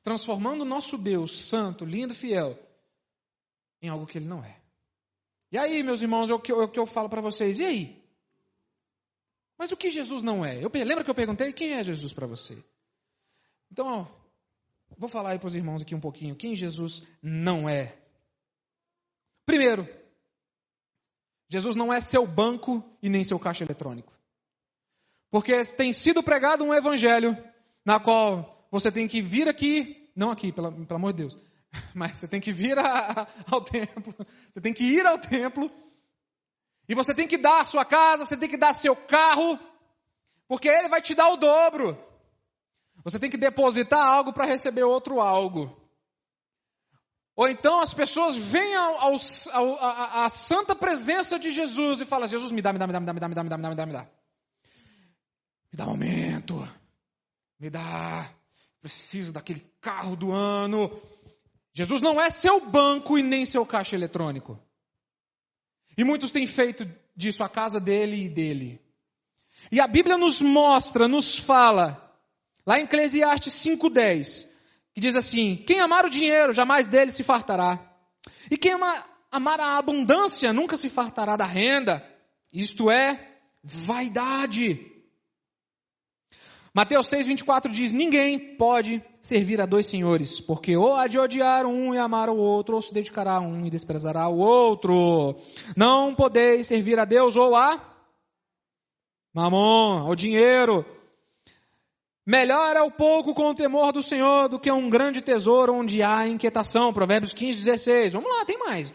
Transformando 0.04 0.62
o 0.62 0.66
nosso 0.66 0.98
Deus 0.98 1.48
santo, 1.48 1.86
lindo, 1.86 2.14
fiel, 2.14 2.58
em 3.82 3.90
algo 3.90 4.06
que 4.06 4.18
ele 4.18 4.28
não 4.28 4.44
é. 4.44 4.60
E 5.52 5.58
aí, 5.58 5.84
meus 5.84 6.02
irmãos, 6.02 6.30
é 6.30 6.34
o 6.34 6.40
que 6.40 6.52
eu, 6.52 6.62
é 6.62 6.66
o 6.66 6.70
que 6.70 6.80
eu 6.80 6.86
falo 6.86 7.10
para 7.10 7.22
vocês. 7.22 7.60
E 7.60 7.66
aí? 7.66 8.04
Mas 9.58 9.72
o 9.72 9.78
que 9.78 9.90
Jesus 9.90 10.24
não 10.24 10.46
é? 10.46 10.64
Eu, 10.64 10.72
lembra 10.74 11.04
que 11.04 11.10
eu 11.10 11.16
perguntei 11.16 11.52
quem 11.52 11.74
é 11.74 11.84
Jesus 11.84 12.12
para 12.12 12.28
você? 12.28 12.58
Então, 13.72 13.88
ó, 13.88 14.06
Vou 14.96 15.10
falar 15.10 15.32
aí 15.32 15.40
para 15.40 15.48
os 15.48 15.56
irmãos 15.56 15.82
aqui 15.82 15.94
um 15.94 16.00
pouquinho 16.00 16.36
quem 16.36 16.56
Jesus 16.56 17.04
não 17.22 17.68
é. 17.68 17.98
Primeiro, 19.46 19.88
Jesus 21.50 21.76
não 21.76 21.94
é 21.94 22.02
seu 22.02 22.26
banco 22.28 22.84
e 23.02 23.10
nem 23.10 23.24
seu 23.24 23.40
caixa 23.40 23.64
eletrônico. 23.64 24.14
Porque 25.30 25.64
tem 25.66 25.94
sido 25.94 26.24
pregado 26.24 26.64
um 26.64 26.74
evangelho 26.74 27.38
na 27.86 28.00
qual 28.00 28.68
você 28.72 28.92
tem 28.92 29.08
que 29.08 29.22
vir 29.22 29.48
aqui, 29.48 30.10
não 30.16 30.32
aqui, 30.32 30.52
pelo, 30.52 30.72
pelo 30.72 30.98
amor 30.98 31.14
de 31.14 31.24
Deus, 31.24 31.38
mas 31.94 32.18
você 32.18 32.28
tem 32.28 32.42
que 32.42 32.52
vir 32.52 32.78
a, 32.78 33.28
ao 33.50 33.62
templo, 33.62 34.14
você 34.52 34.62
tem 34.62 34.74
que 34.74 34.84
ir 34.84 35.06
ao 35.06 35.18
templo, 35.18 35.72
e 36.88 36.96
você 36.96 37.14
tem 37.14 37.28
que 37.28 37.38
dar 37.38 37.62
a 37.62 37.66
sua 37.66 37.84
casa, 37.84 38.24
você 38.24 38.38
tem 38.38 38.50
que 38.50 38.58
dar 38.58 38.74
seu 38.74 38.96
carro, 38.96 39.60
porque 40.48 40.70
ele 40.70 40.88
vai 40.88 41.02
te 41.02 41.14
dar 41.14 41.30
o 41.30 41.38
dobro. 41.38 41.98
Você 43.04 43.20
tem 43.20 43.30
que 43.30 43.38
depositar 43.38 44.00
algo 44.00 44.34
para 44.34 44.46
receber 44.46 44.84
outro 44.84 45.20
algo. 45.20 45.76
Ou 47.38 47.48
então 47.48 47.80
as 47.80 47.94
pessoas 47.94 48.36
vêm 48.36 48.76
à 48.76 50.28
santa 50.28 50.76
presença 50.76 51.38
de 51.38 51.52
Jesus 51.52 52.02
e 52.02 52.06
falam: 52.06 52.28
Jesus, 52.28 52.52
me 52.52 52.64
dá, 52.64 52.74
me 52.74 52.80
dá, 52.80 52.88
me 52.88 52.94
dá, 52.94 53.00
me 53.00 53.06
dá, 53.06 53.14
me 53.14 53.20
dá, 53.20 53.28
me 53.28 53.36
dá, 53.36 53.44
me 53.44 53.50
dá, 53.50 53.58
me 53.58 53.76
dá, 53.76 53.86
me 53.86 53.94
dá. 53.94 54.08
Me 55.72 55.78
dá 55.78 55.86
um 55.86 55.92
aumento. 55.92 56.68
Me 57.60 57.70
dá. 57.70 58.28
Preciso 58.82 59.32
daquele 59.32 59.64
carro 59.80 60.16
do 60.16 60.32
ano. 60.32 60.92
Jesus 61.74 62.02
não 62.02 62.20
é 62.20 62.32
seu 62.32 62.60
banco 62.60 63.20
e 63.20 63.22
nem 63.22 63.46
seu 63.46 63.64
caixa 63.68 63.96
eletrônico. 63.96 64.60
E 65.96 66.04
muitos 66.04 66.32
têm 66.32 66.48
feito 66.48 66.92
disso 67.16 67.44
a 67.44 67.50
casa 67.50 67.80
dele 67.80 68.26
e 68.26 68.30
dele. 68.30 68.82
E 69.72 69.80
a 69.80 69.86
Bíblia 69.86 70.18
nos 70.18 70.42
mostra, 70.42 71.08
nos 71.08 71.38
fala, 71.38 72.16
lá 72.66 72.80
em 72.80 72.86
Eclesiastes 72.86 73.54
5,10, 73.54 74.48
que 74.98 75.02
diz 75.02 75.14
assim: 75.14 75.56
Quem 75.56 75.80
amar 75.80 76.06
o 76.06 76.10
dinheiro, 76.10 76.52
jamais 76.52 76.88
dele 76.88 77.12
se 77.12 77.22
fartará. 77.22 77.80
E 78.50 78.58
quem 78.58 78.72
amar 79.32 79.60
a 79.60 79.78
abundância, 79.78 80.52
nunca 80.52 80.76
se 80.76 80.90
fartará 80.90 81.38
da 81.38 81.46
renda. 81.46 82.04
Isto 82.52 82.90
é 82.90 83.38
vaidade. 83.64 84.92
Mateus 86.74 87.12
6,24 87.12 87.70
diz: 87.70 87.92
Ninguém 87.92 88.58
pode 88.58 89.04
servir 89.22 89.62
a 89.62 89.68
dois 89.68 89.86
senhores, 89.86 90.42
porque 90.42 90.76
ou 90.76 90.96
há 90.96 91.06
de 91.06 91.20
odiar 91.20 91.68
um 91.68 91.94
e 91.94 92.00
amar 92.00 92.28
o 92.28 92.36
outro, 92.36 92.74
ou 92.74 92.82
se 92.82 92.92
dedicará 92.92 93.34
a 93.34 93.40
um 93.40 93.68
e 93.68 93.70
desprezará 93.70 94.28
o 94.28 94.40
outro. 94.40 95.36
Não 95.76 96.16
podeis 96.16 96.66
servir 96.66 96.98
a 96.98 97.06
Deus 97.06 97.36
ou 97.36 97.56
a 97.56 97.80
mamon, 99.32 100.08
ao 100.08 100.16
dinheiro. 100.16 100.84
Melhor 102.28 102.76
é 102.76 102.82
o 102.82 102.92
pouco 102.92 103.34
com 103.34 103.52
o 103.52 103.56
temor 103.56 103.94
do 103.94 104.04
Senhor 104.04 104.50
do 104.50 104.60
que 104.60 104.70
um 104.70 104.90
grande 104.90 105.22
tesouro 105.22 105.74
onde 105.74 106.04
há 106.04 106.28
inquietação. 106.28 106.92
Provérbios 106.92 107.34
15, 107.34 107.58
16. 107.64 108.12
Vamos 108.12 108.30
lá, 108.30 108.44
tem 108.44 108.60
mais. 108.60 108.94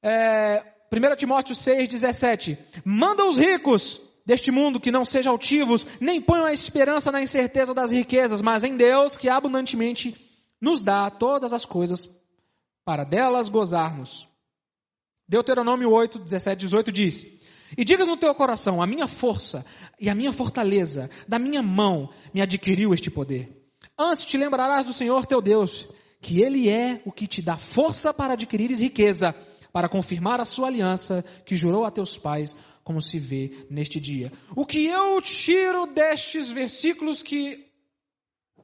É, 0.00 0.62
1 0.92 1.16
Timóteo 1.16 1.56
6, 1.56 1.88
17. 1.88 2.56
Manda 2.84 3.24
os 3.24 3.36
ricos 3.36 4.00
deste 4.24 4.52
mundo 4.52 4.78
que 4.78 4.92
não 4.92 5.04
sejam 5.04 5.32
altivos, 5.32 5.84
nem 6.00 6.20
ponham 6.20 6.46
a 6.46 6.52
esperança 6.52 7.10
na 7.10 7.20
incerteza 7.20 7.74
das 7.74 7.90
riquezas, 7.90 8.40
mas 8.40 8.62
em 8.62 8.76
Deus 8.76 9.16
que 9.16 9.28
abundantemente 9.28 10.14
nos 10.60 10.80
dá 10.80 11.10
todas 11.10 11.52
as 11.52 11.64
coisas 11.64 12.08
para 12.84 13.02
delas 13.02 13.48
gozarmos. 13.48 14.28
Deuteronômio 15.26 15.90
8, 15.90 16.20
17, 16.20 16.60
18 16.60 16.92
diz: 16.92 17.26
E 17.76 17.84
digas 17.84 18.06
no 18.06 18.16
teu 18.16 18.34
coração: 18.34 18.82
A 18.82 18.86
minha 18.86 19.06
força 19.06 19.64
e 19.98 20.08
a 20.08 20.14
minha 20.14 20.32
fortaleza, 20.32 21.10
da 21.26 21.38
minha 21.38 21.62
mão, 21.62 22.10
me 22.32 22.40
adquiriu 22.40 22.92
este 22.92 23.10
poder. 23.10 23.50
Antes 23.98 24.24
te 24.24 24.36
lembrarás 24.36 24.84
do 24.84 24.92
Senhor 24.92 25.26
teu 25.26 25.40
Deus, 25.40 25.88
que 26.20 26.42
Ele 26.42 26.68
é 26.68 27.02
o 27.04 27.12
que 27.12 27.26
te 27.26 27.42
dá 27.42 27.56
força 27.56 28.12
para 28.12 28.34
adquirires 28.34 28.78
riqueza, 28.78 29.34
para 29.72 29.88
confirmar 29.88 30.40
a 30.40 30.44
sua 30.44 30.68
aliança 30.68 31.24
que 31.44 31.56
jurou 31.56 31.84
a 31.84 31.90
teus 31.90 32.16
pais, 32.16 32.54
como 32.84 33.00
se 33.00 33.18
vê 33.18 33.66
neste 33.70 34.00
dia. 34.00 34.32
O 34.56 34.66
que 34.66 34.86
eu 34.86 35.20
tiro 35.20 35.86
destes 35.86 36.50
versículos 36.50 37.22
que 37.22 37.70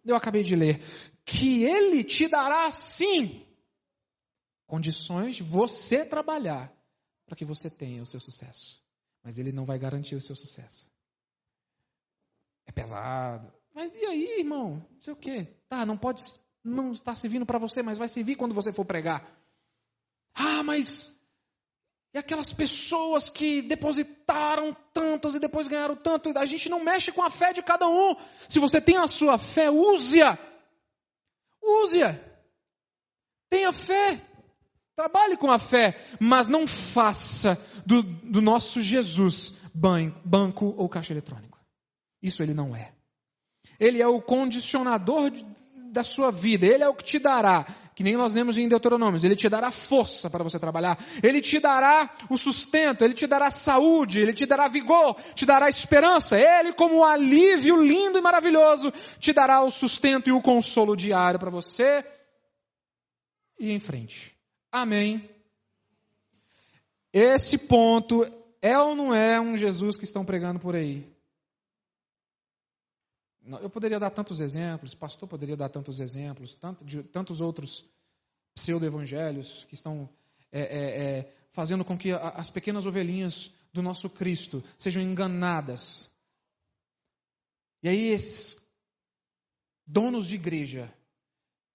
eu 0.04 0.16
acabei 0.16 0.42
de 0.42 0.56
ler? 0.56 0.80
Que 1.24 1.64
ele 1.64 2.02
te 2.04 2.26
dará 2.26 2.70
sim 2.70 3.44
condições 4.66 5.36
de 5.36 5.42
você 5.42 6.04
trabalhar 6.04 6.72
para 7.26 7.36
que 7.36 7.44
você 7.44 7.70
tenha 7.70 8.02
o 8.02 8.06
seu 8.06 8.20
sucesso. 8.20 8.82
Mas 9.28 9.38
ele 9.38 9.52
não 9.52 9.66
vai 9.66 9.78
garantir 9.78 10.16
o 10.16 10.22
seu 10.22 10.34
sucesso. 10.34 10.90
É 12.66 12.72
pesado. 12.72 13.52
Mas 13.74 13.92
e 13.94 14.06
aí, 14.06 14.38
irmão? 14.38 14.82
Não 14.90 15.02
sei 15.02 15.12
o 15.12 15.16
quê. 15.16 15.46
Tá, 15.68 15.84
não 15.84 15.98
pode 15.98 16.22
não 16.64 16.92
estar 16.92 17.14
servindo 17.14 17.44
para 17.44 17.58
você, 17.58 17.82
mas 17.82 17.98
vai 17.98 18.08
servir 18.08 18.36
quando 18.36 18.54
você 18.54 18.72
for 18.72 18.86
pregar. 18.86 19.30
Ah, 20.34 20.62
mas 20.62 21.20
e 22.14 22.18
aquelas 22.18 22.54
pessoas 22.54 23.28
que 23.28 23.60
depositaram 23.60 24.74
tantas 24.94 25.34
e 25.34 25.38
depois 25.38 25.68
ganharam 25.68 25.94
tanto, 25.94 26.32
a 26.38 26.46
gente 26.46 26.70
não 26.70 26.82
mexe 26.82 27.12
com 27.12 27.22
a 27.22 27.28
fé 27.28 27.52
de 27.52 27.62
cada 27.62 27.86
um. 27.86 28.16
Se 28.48 28.58
você 28.58 28.80
tem 28.80 28.96
a 28.96 29.06
sua 29.06 29.36
fé, 29.36 29.70
use-a. 29.70 30.38
Use-a. 31.62 32.18
Tenha 33.50 33.72
fé. 33.72 34.26
Trabalhe 34.98 35.36
com 35.36 35.48
a 35.48 35.60
fé, 35.60 35.96
mas 36.18 36.48
não 36.48 36.66
faça 36.66 37.56
do, 37.86 38.02
do 38.02 38.40
nosso 38.40 38.80
Jesus 38.80 39.54
banco 39.72 40.74
ou 40.76 40.88
caixa 40.88 41.12
eletrônico. 41.12 41.56
Isso 42.20 42.42
ele 42.42 42.52
não 42.52 42.74
é. 42.74 42.90
Ele 43.78 44.02
é 44.02 44.08
o 44.08 44.20
condicionador 44.20 45.30
da 45.92 46.02
sua 46.02 46.32
vida, 46.32 46.66
ele 46.66 46.82
é 46.82 46.88
o 46.88 46.96
que 46.96 47.04
te 47.04 47.20
dará 47.20 47.64
que 47.94 48.02
nem 48.02 48.16
nós 48.16 48.34
lemos 48.34 48.58
em 48.58 48.68
Deuteronômio, 48.68 49.20
ele 49.24 49.36
te 49.36 49.48
dará 49.48 49.70
força 49.70 50.28
para 50.28 50.42
você 50.42 50.58
trabalhar, 50.58 50.98
ele 51.22 51.40
te 51.40 51.60
dará 51.60 52.16
o 52.28 52.36
sustento, 52.36 53.04
ele 53.04 53.14
te 53.14 53.26
dará 53.26 53.52
saúde, 53.52 54.20
ele 54.20 54.32
te 54.32 54.46
dará 54.46 54.66
vigor, 54.68 55.14
te 55.34 55.44
dará 55.44 55.68
esperança, 55.68 56.36
ele 56.38 56.72
como 56.72 57.04
alívio 57.04 57.80
lindo 57.82 58.18
e 58.18 58.20
maravilhoso, 58.20 58.92
te 59.18 59.32
dará 59.32 59.62
o 59.62 59.70
sustento 59.70 60.28
e 60.28 60.32
o 60.32 60.42
consolo 60.42 60.96
diário 60.96 61.40
para 61.40 61.50
você 61.50 62.04
e 63.58 63.72
em 63.72 63.80
frente. 63.80 64.37
Amém. 64.70 65.28
Esse 67.12 67.56
ponto 67.56 68.22
é 68.60 68.78
ou 68.78 68.94
não 68.94 69.14
é 69.14 69.40
um 69.40 69.56
Jesus 69.56 69.96
que 69.96 70.04
estão 70.04 70.24
pregando 70.24 70.60
por 70.60 70.74
aí? 70.76 71.10
Eu 73.62 73.70
poderia 73.70 73.98
dar 73.98 74.10
tantos 74.10 74.40
exemplos, 74.40 74.94
pastor 74.94 75.26
poderia 75.26 75.56
dar 75.56 75.70
tantos 75.70 76.00
exemplos, 76.00 76.52
tanto, 76.54 76.84
de, 76.84 77.02
tantos 77.02 77.40
outros 77.40 77.82
pseudo-evangelhos 78.54 79.64
que 79.64 79.74
estão 79.74 80.06
é, 80.52 80.60
é, 80.60 81.18
é, 81.18 81.34
fazendo 81.50 81.82
com 81.82 81.96
que 81.96 82.12
as 82.12 82.50
pequenas 82.50 82.84
ovelhinhas 82.84 83.50
do 83.72 83.80
nosso 83.80 84.10
Cristo 84.10 84.62
sejam 84.76 85.02
enganadas. 85.02 86.10
E 87.82 87.88
aí 87.88 88.08
esses 88.08 88.62
donos 89.86 90.26
de 90.26 90.34
igreja 90.34 90.92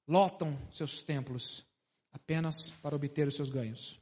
lotam 0.08 0.56
seus 0.72 1.02
templos 1.02 1.66
apenas 2.14 2.72
para 2.82 2.96
obter 2.96 3.28
os 3.28 3.36
seus 3.36 3.50
ganhos. 3.50 4.00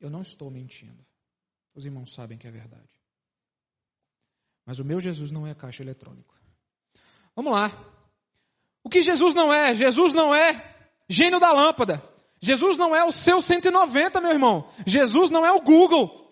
Eu 0.00 0.08
não 0.08 0.22
estou 0.22 0.50
mentindo. 0.50 1.04
Os 1.74 1.84
irmãos 1.84 2.14
sabem 2.14 2.38
que 2.38 2.46
é 2.46 2.50
verdade. 2.50 2.88
Mas 4.64 4.78
o 4.78 4.84
meu 4.84 5.00
Jesus 5.00 5.30
não 5.30 5.46
é 5.46 5.54
caixa 5.54 5.82
eletrônico. 5.82 6.34
Vamos 7.34 7.52
lá. 7.52 7.68
O 8.82 8.88
que 8.88 9.02
Jesus 9.02 9.34
não 9.34 9.52
é? 9.52 9.74
Jesus 9.74 10.14
não 10.14 10.34
é 10.34 10.88
gênio 11.08 11.40
da 11.40 11.52
lâmpada. 11.52 12.02
Jesus 12.40 12.76
não 12.76 12.96
é 12.96 13.04
o 13.04 13.12
seu 13.12 13.42
190, 13.42 14.20
meu 14.20 14.30
irmão. 14.30 14.72
Jesus 14.86 15.30
não 15.30 15.44
é 15.44 15.52
o 15.52 15.60
Google. 15.60 16.30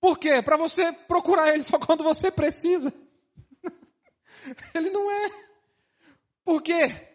Por 0.00 0.18
quê? 0.18 0.42
Para 0.42 0.56
você 0.56 0.92
procurar 0.92 1.48
ele 1.48 1.62
só 1.62 1.78
quando 1.78 2.04
você 2.04 2.30
precisa. 2.30 2.92
ele 4.74 4.90
não 4.90 5.10
é. 5.10 5.30
Por 6.44 6.62
quê? 6.62 7.11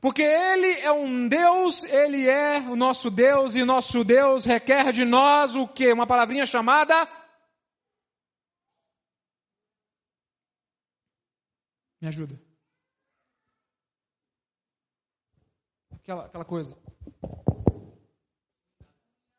Porque 0.00 0.22
ele 0.22 0.80
é 0.80 0.92
um 0.92 1.28
Deus, 1.28 1.82
ele 1.84 2.28
é 2.28 2.58
o 2.60 2.76
nosso 2.76 3.10
Deus 3.10 3.54
e 3.54 3.64
nosso 3.64 4.04
Deus 4.04 4.44
requer 4.44 4.92
de 4.92 5.04
nós 5.04 5.56
o 5.56 5.66
que? 5.66 5.92
Uma 5.92 6.06
palavrinha 6.06 6.46
chamada 6.46 7.08
Me 12.04 12.08
ajuda. 12.08 12.38
aquela, 16.04 16.26
aquela 16.26 16.44
coisa. 16.44 16.76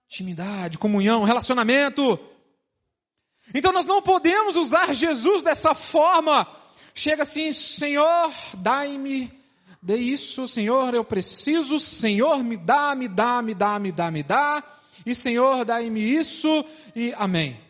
Intimidade, 0.08 0.80
comunhão, 0.80 1.24
relacionamento. 1.24 2.18
Então 3.54 3.72
nós 3.72 3.86
não 3.86 4.02
podemos 4.02 4.56
usar 4.56 4.94
Jesus 4.94 5.44
dessa 5.44 5.76
forma. 5.76 6.48
Chega 6.96 7.22
assim, 7.22 7.52
Senhor, 7.52 8.32
dai-me, 8.58 9.32
dê 9.86 9.98
isso, 9.98 10.48
Senhor, 10.48 10.96
eu 10.96 11.06
preciso, 11.06 11.78
Senhor, 11.78 12.44
me 12.44 12.58
dá, 12.58 12.96
me 12.96 13.08
dá, 13.08 13.40
me 13.40 13.54
dá, 13.54 13.78
me 13.78 13.92
dá, 13.92 14.10
me 14.10 14.24
dá, 14.24 14.64
e 15.06 15.14
Senhor, 15.14 15.64
dai-me 15.64 16.02
isso, 16.02 16.66
e 16.96 17.14
amém. 17.16 17.62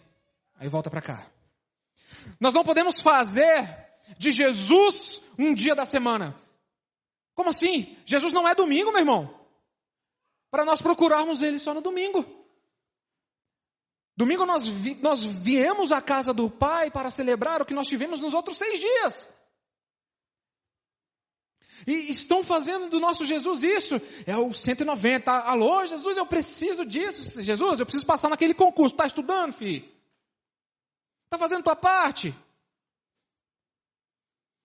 Aí 0.58 0.70
volta 0.70 0.90
para 0.90 1.02
cá. 1.02 1.28
Nós 2.40 2.54
não 2.54 2.64
podemos 2.64 3.02
fazer 3.02 3.68
de 4.18 4.32
Jesus 4.32 5.22
um 5.38 5.54
dia 5.54 5.76
da 5.76 5.86
semana. 5.86 6.34
Como 7.34 7.50
assim? 7.50 7.98
Jesus 8.06 8.32
não 8.32 8.48
é 8.48 8.56
domingo, 8.56 8.92
meu 8.92 9.02
irmão? 9.02 9.38
Para 10.50 10.64
nós 10.64 10.80
procurarmos 10.80 11.42
ele 11.42 11.60
só 11.60 11.74
no 11.74 11.82
domingo. 11.82 12.26
Domingo 14.16 14.46
nós, 14.46 14.66
vi, 14.66 14.96
nós 15.02 15.22
viemos 15.22 15.92
à 15.92 16.02
casa 16.02 16.34
do 16.34 16.50
Pai 16.50 16.90
para 16.90 17.10
celebrar 17.10 17.62
o 17.62 17.66
que 17.66 17.74
nós 17.74 17.88
tivemos 17.88 18.22
nos 18.22 18.34
outros 18.34 18.58
seis 18.58 18.80
dias. 18.80 19.28
E 21.88 21.94
estão 22.10 22.44
fazendo 22.44 22.90
do 22.90 23.00
nosso 23.00 23.26
Jesus 23.26 23.64
isso. 23.64 24.02
É 24.26 24.36
o 24.36 24.52
190. 24.52 25.32
Alô, 25.32 25.86
Jesus, 25.86 26.18
eu 26.18 26.26
preciso 26.26 26.86
disso. 26.86 27.44
Jesus, 27.44 27.80
eu 27.80 27.86
preciso 27.86 28.06
passar 28.06 28.30
naquele 28.30 28.54
concurso. 28.54 28.96
Está 28.96 29.06
estudando, 29.06 29.54
filho? 29.54 29.88
Está 31.26 31.38
fazendo 31.38 31.64
tua 31.64 31.76
parte? 31.76 32.34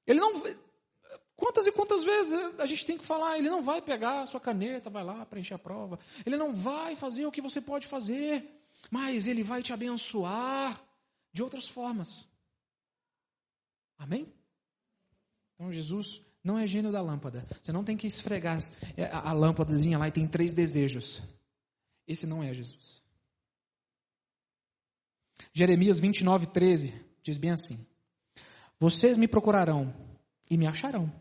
Ele 0.07 0.19
não. 0.19 0.43
Quantas 1.37 1.67
e 1.67 1.73
quantas 1.73 2.03
vezes 2.03 2.35
a 2.59 2.67
gente 2.67 2.87
tem 2.87 2.99
que 2.99 3.05
falar? 3.05 3.39
Ele 3.39 3.51
não 3.51 3.63
vai 3.63 3.83
pegar 3.83 4.23
a 4.23 4.27
sua 4.27 4.41
caneta, 4.41 4.91
vai 4.91 5.05
lá 5.05 5.25
preencher 5.27 5.55
a 5.55 5.59
prova. 5.59 5.99
Ele 6.25 6.37
não 6.37 6.53
vai 6.55 6.97
fazer 6.97 7.27
o 7.27 7.33
que 7.33 7.43
você 7.43 7.61
pode 7.61 7.87
fazer. 7.87 8.47
Mas 8.91 9.27
ele 9.27 9.43
vai 9.43 9.63
te 9.63 9.73
abençoar 9.73 10.81
de 11.33 11.43
outras 11.43 11.69
formas. 11.69 12.27
Amém? 13.99 14.33
Então 15.55 15.71
Jesus 15.71 16.23
não 16.43 16.59
é 16.59 16.67
gênio 16.67 16.91
da 16.91 17.01
lâmpada. 17.03 17.47
Você 17.63 17.73
não 17.73 17.85
tem 17.85 17.97
que 17.97 18.07
esfregar 18.07 18.59
a 19.13 19.33
lâmpadazinha 19.33 19.99
lá 19.99 20.09
e 20.09 20.13
tem 20.13 20.27
três 20.27 20.55
desejos. 20.55 21.23
Esse 22.07 22.27
não 22.27 22.43
é 22.43 22.53
Jesus. 22.53 23.03
Jeremias 25.53 25.99
29, 25.99 26.47
13 26.47 26.95
diz 27.23 27.39
bem 27.39 27.51
assim: 27.51 27.79
Vocês 28.79 29.17
me 29.17 29.29
procurarão 29.29 29.95
e 30.49 30.57
me 30.57 30.67
acharão, 30.67 31.13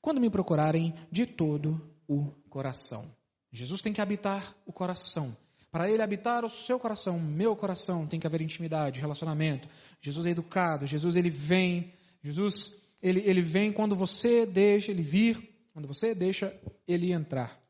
quando 0.00 0.20
me 0.20 0.30
procurarem 0.30 0.94
de 1.10 1.26
todo 1.26 1.80
o 2.06 2.30
coração. 2.48 3.10
Jesus 3.50 3.80
tem 3.80 3.92
que 3.92 4.00
habitar 4.00 4.54
o 4.66 4.72
coração. 4.72 5.36
Para 5.70 5.90
ele 5.90 6.02
habitar 6.02 6.44
o 6.44 6.48
seu 6.48 6.78
coração, 6.78 7.20
meu 7.20 7.54
coração, 7.54 8.06
tem 8.06 8.18
que 8.18 8.26
haver 8.26 8.40
intimidade, 8.40 9.00
relacionamento. 9.00 9.68
Jesus 10.00 10.26
é 10.26 10.30
educado, 10.30 10.86
Jesus 10.86 11.14
ele 11.14 11.28
vem, 11.28 11.92
Jesus 12.22 12.76
ele, 13.02 13.20
ele 13.20 13.40
vem 13.40 13.72
quando 13.72 13.94
você 13.94 14.44
deixa 14.44 14.90
ele 14.90 15.02
vir, 15.02 15.56
quando 15.72 15.86
você 15.86 16.14
deixa 16.14 16.58
ele 16.86 17.12
entrar. 17.12 17.60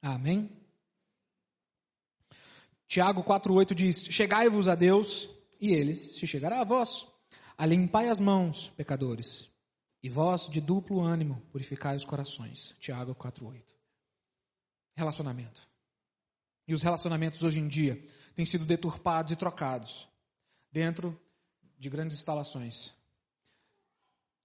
Amém? 0.00 0.50
Tiago 2.86 3.22
4,8 3.22 3.74
diz: 3.74 4.06
Chegai-vos 4.10 4.68
a 4.68 4.74
Deus, 4.74 5.28
e 5.60 5.72
ele 5.72 5.94
se 5.94 6.26
chegará 6.26 6.60
a 6.60 6.64
vós. 6.64 7.06
Alimpai 7.56 8.08
as 8.08 8.18
mãos, 8.18 8.68
pecadores, 8.70 9.48
e 10.02 10.08
vós 10.08 10.48
de 10.48 10.60
duplo 10.60 11.00
ânimo 11.00 11.40
purificai 11.52 11.96
os 11.96 12.04
corações. 12.04 12.74
Tiago 12.80 13.14
4,8. 13.14 13.62
Relacionamento. 14.96 15.60
E 16.66 16.74
os 16.74 16.82
relacionamentos 16.82 17.42
hoje 17.42 17.58
em 17.58 17.68
dia 17.68 18.04
têm 18.34 18.44
sido 18.44 18.64
deturpados 18.64 19.32
e 19.32 19.36
trocados 19.36 20.08
dentro 20.72 21.20
de 21.78 21.90
grandes 21.90 22.16
instalações. 22.16 22.92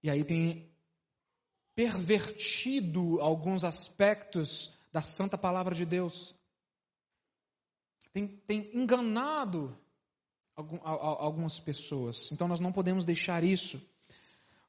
E 0.02 0.10
aí 0.10 0.22
tem 0.22 0.70
pervertido 1.74 3.20
alguns 3.20 3.64
aspectos 3.64 4.72
da 4.92 5.00
santa 5.00 5.38
palavra 5.38 5.74
de 5.74 5.86
Deus. 5.86 6.34
Tem, 8.12 8.26
tem 8.26 8.70
enganado 8.74 9.76
algumas 10.56 11.58
pessoas. 11.60 12.32
Então 12.32 12.48
nós 12.48 12.60
não 12.60 12.72
podemos 12.72 13.04
deixar 13.04 13.44
isso. 13.44 13.80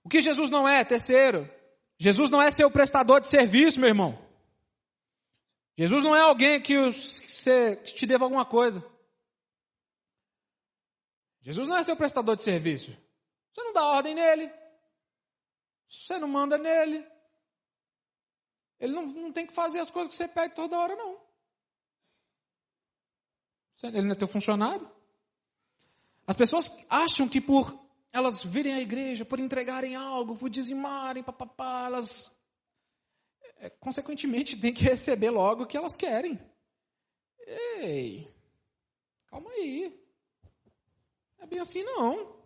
O 0.03 0.09
que 0.09 0.21
Jesus 0.21 0.49
não 0.49 0.67
é? 0.67 0.83
Terceiro, 0.83 1.49
Jesus 1.97 2.29
não 2.29 2.41
é 2.41 2.51
seu 2.51 2.69
prestador 2.69 3.19
de 3.19 3.27
serviço, 3.27 3.79
meu 3.79 3.89
irmão. 3.89 4.17
Jesus 5.77 6.03
não 6.03 6.15
é 6.15 6.21
alguém 6.21 6.61
que, 6.61 6.77
os, 6.77 7.19
que, 7.19 7.31
você, 7.31 7.75
que 7.77 7.93
te 7.93 8.05
deva 8.05 8.25
alguma 8.25 8.45
coisa. 8.45 8.83
Jesus 11.41 11.67
não 11.67 11.77
é 11.77 11.83
seu 11.83 11.95
prestador 11.95 12.35
de 12.35 12.43
serviço. 12.43 12.91
Você 13.53 13.63
não 13.63 13.73
dá 13.73 13.85
ordem 13.85 14.13
nele. 14.13 14.51
Você 15.89 16.17
não 16.17 16.27
manda 16.27 16.57
nele. 16.57 17.05
Ele 18.79 18.93
não, 18.93 19.05
não 19.07 19.31
tem 19.31 19.45
que 19.45 19.53
fazer 19.53 19.79
as 19.79 19.89
coisas 19.89 20.11
que 20.11 20.17
você 20.17 20.27
pede 20.27 20.55
toda 20.55 20.77
hora, 20.77 20.95
não. 20.95 21.19
Ele 23.83 24.01
não 24.01 24.11
é 24.11 24.15
teu 24.15 24.27
funcionário. 24.27 24.89
As 26.27 26.35
pessoas 26.35 26.69
acham 26.89 27.27
que 27.27 27.41
por 27.41 27.73
elas 28.11 28.43
virem 28.43 28.73
à 28.73 28.79
igreja, 28.79 29.25
por 29.25 29.39
entregarem 29.39 29.95
algo, 29.95 30.35
por 30.35 30.49
dizimarem, 30.49 31.23
papapá, 31.23 31.85
elas 31.85 32.37
é, 33.57 33.69
consequentemente 33.69 34.57
têm 34.57 34.73
que 34.73 34.83
receber 34.83 35.29
logo 35.29 35.63
o 35.63 35.67
que 35.67 35.77
elas 35.77 35.95
querem. 35.95 36.39
Ei, 37.39 38.31
calma 39.27 39.49
aí. 39.51 39.98
É 41.39 41.45
bem 41.45 41.59
assim, 41.59 41.83
não. 41.83 42.37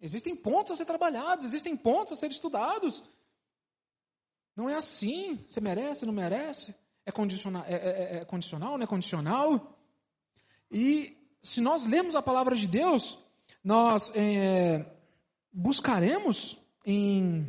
Existem 0.00 0.34
pontos 0.34 0.72
a 0.72 0.76
ser 0.76 0.86
trabalhados, 0.86 1.44
existem 1.44 1.76
pontos 1.76 2.12
a 2.12 2.16
ser 2.16 2.30
estudados. 2.30 3.04
Não 4.56 4.68
é 4.68 4.74
assim. 4.74 5.44
Você 5.48 5.60
merece, 5.60 6.06
não 6.06 6.12
merece? 6.12 6.74
É 7.04 7.12
condicional, 7.12 7.64
é, 7.66 7.74
é, 7.74 8.16
é 8.18 8.24
condicional, 8.24 8.76
não 8.76 8.84
é 8.84 8.86
condicional? 8.86 9.78
E 10.70 11.16
se 11.42 11.60
nós 11.60 11.84
lemos 11.84 12.14
a 12.14 12.22
palavra 12.22 12.56
de 12.56 12.66
Deus, 12.66 13.18
nós 13.62 14.10
é, 14.14 14.84
buscaremos 15.52 16.56
em 16.84 17.46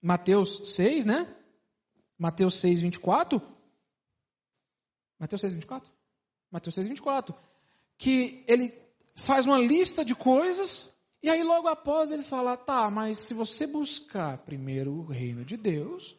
Mateus 0.00 0.74
6, 0.74 1.06
né? 1.06 1.34
Mateus 2.18 2.56
6, 2.56 2.80
24. 2.80 3.40
Mateus 5.18 5.40
6, 5.40 5.52
24? 5.54 5.90
Mateus 6.50 6.74
6, 6.74 6.88
24 6.88 7.46
que 7.98 8.44
ele 8.46 8.72
faz 9.24 9.46
uma 9.46 9.58
lista 9.58 10.04
de 10.04 10.14
coisas 10.14 10.94
e 11.22 11.30
aí 11.30 11.42
logo 11.42 11.66
após 11.66 12.10
ele 12.10 12.22
fala, 12.22 12.56
tá, 12.56 12.90
mas 12.90 13.18
se 13.18 13.34
você 13.34 13.66
buscar 13.66 14.38
primeiro 14.38 14.92
o 14.92 15.06
reino 15.06 15.44
de 15.44 15.56
Deus, 15.56 16.16